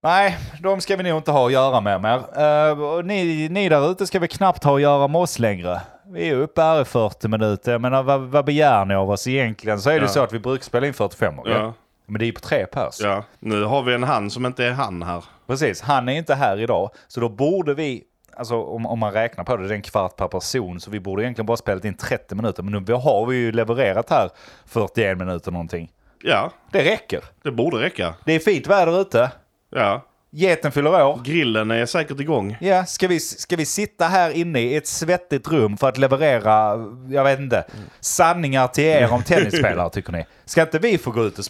[0.06, 2.16] Nej, de ska vi nog inte ha att göra med mer.
[2.16, 5.80] Eh, ni, ni där ute ska vi knappt ha att göra med oss längre.
[6.06, 7.72] Vi är uppe här i 40 minuter.
[7.72, 9.80] Jag menar, vad, vad begär ni av oss egentligen?
[9.80, 10.08] Så är det Ja.
[10.08, 11.48] så att vi brukar spela in 45 år.
[11.50, 11.72] Ja.
[12.06, 13.00] Men det är ju på tre pers.
[13.00, 15.24] Ja, nu har vi en han som inte är han här.
[15.46, 16.90] Precis, han är inte här idag.
[17.08, 18.02] Så då borde vi,
[18.36, 20.80] alltså om, om man räknar på det, det är en kvart per person.
[20.80, 22.62] Så vi borde egentligen bara spelat in 30 minuter.
[22.62, 24.30] Men nu har vi ju levererat här
[24.66, 25.90] 41 minuter någonting.
[26.22, 27.20] Ja, Det räcker.
[27.42, 28.14] det borde räcka.
[28.24, 29.30] Det är fint väder ute.
[29.76, 31.20] Ja, Geten fyller år.
[31.24, 32.56] grillen är säkert igång.
[32.60, 36.84] Ja, ska vi, ska vi sitta här inne i ett svettigt rum för att leverera,
[37.10, 37.64] jag vet inte,
[38.00, 40.26] sanningar till er om tennisspelare tycker ni?
[40.44, 41.44] Ska inte vi få gå ut och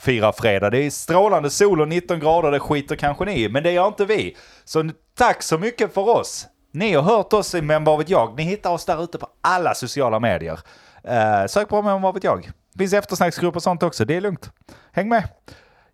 [0.00, 0.70] fira fredag?
[0.70, 3.86] Det är strålande sol och 19 grader, det skiter kanske ni i, men det gör
[3.86, 4.36] inte vi.
[4.64, 6.46] Så tack så mycket för oss.
[6.72, 8.36] Ni har hört oss i Men vad vet jag?
[8.36, 10.60] Ni hittar oss där ute på alla sociala medier.
[11.08, 12.50] Uh, sök på Men vad vet jag?
[12.78, 14.50] finns eftersnacksgrupper och sånt också, det är lugnt.
[14.92, 15.28] Häng med.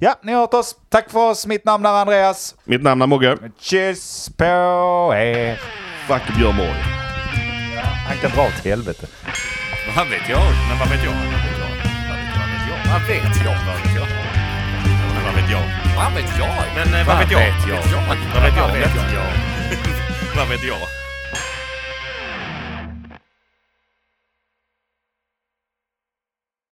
[0.04, 0.76] Ja, ni har hört oss.
[0.88, 1.46] Tack för oss.
[1.46, 2.54] Mitt namn är Andreas.
[2.64, 3.38] Mitt namn är Mogge.
[3.60, 4.44] Kyss på
[5.14, 5.60] er.
[6.08, 6.82] Fuck Björn Borg.
[8.08, 9.06] Han kan dra åt helvete.
[9.96, 10.40] Vad vet jag?
[10.68, 11.12] Men vad vet jag?
[11.12, 11.56] Vad vet
[12.70, 12.78] jag?
[12.92, 13.56] Vad vet jag?
[13.66, 14.06] Vad vet jag?
[15.14, 15.64] Men vad vet jag?
[15.96, 16.48] Vad vet jag?
[16.76, 17.38] Men eh, vad vet jag?
[17.38, 17.76] vet jag?
[18.34, 18.68] Vad vet jag?
[18.68, 19.26] Vad vet jag?
[20.36, 21.01] Vad vet jag?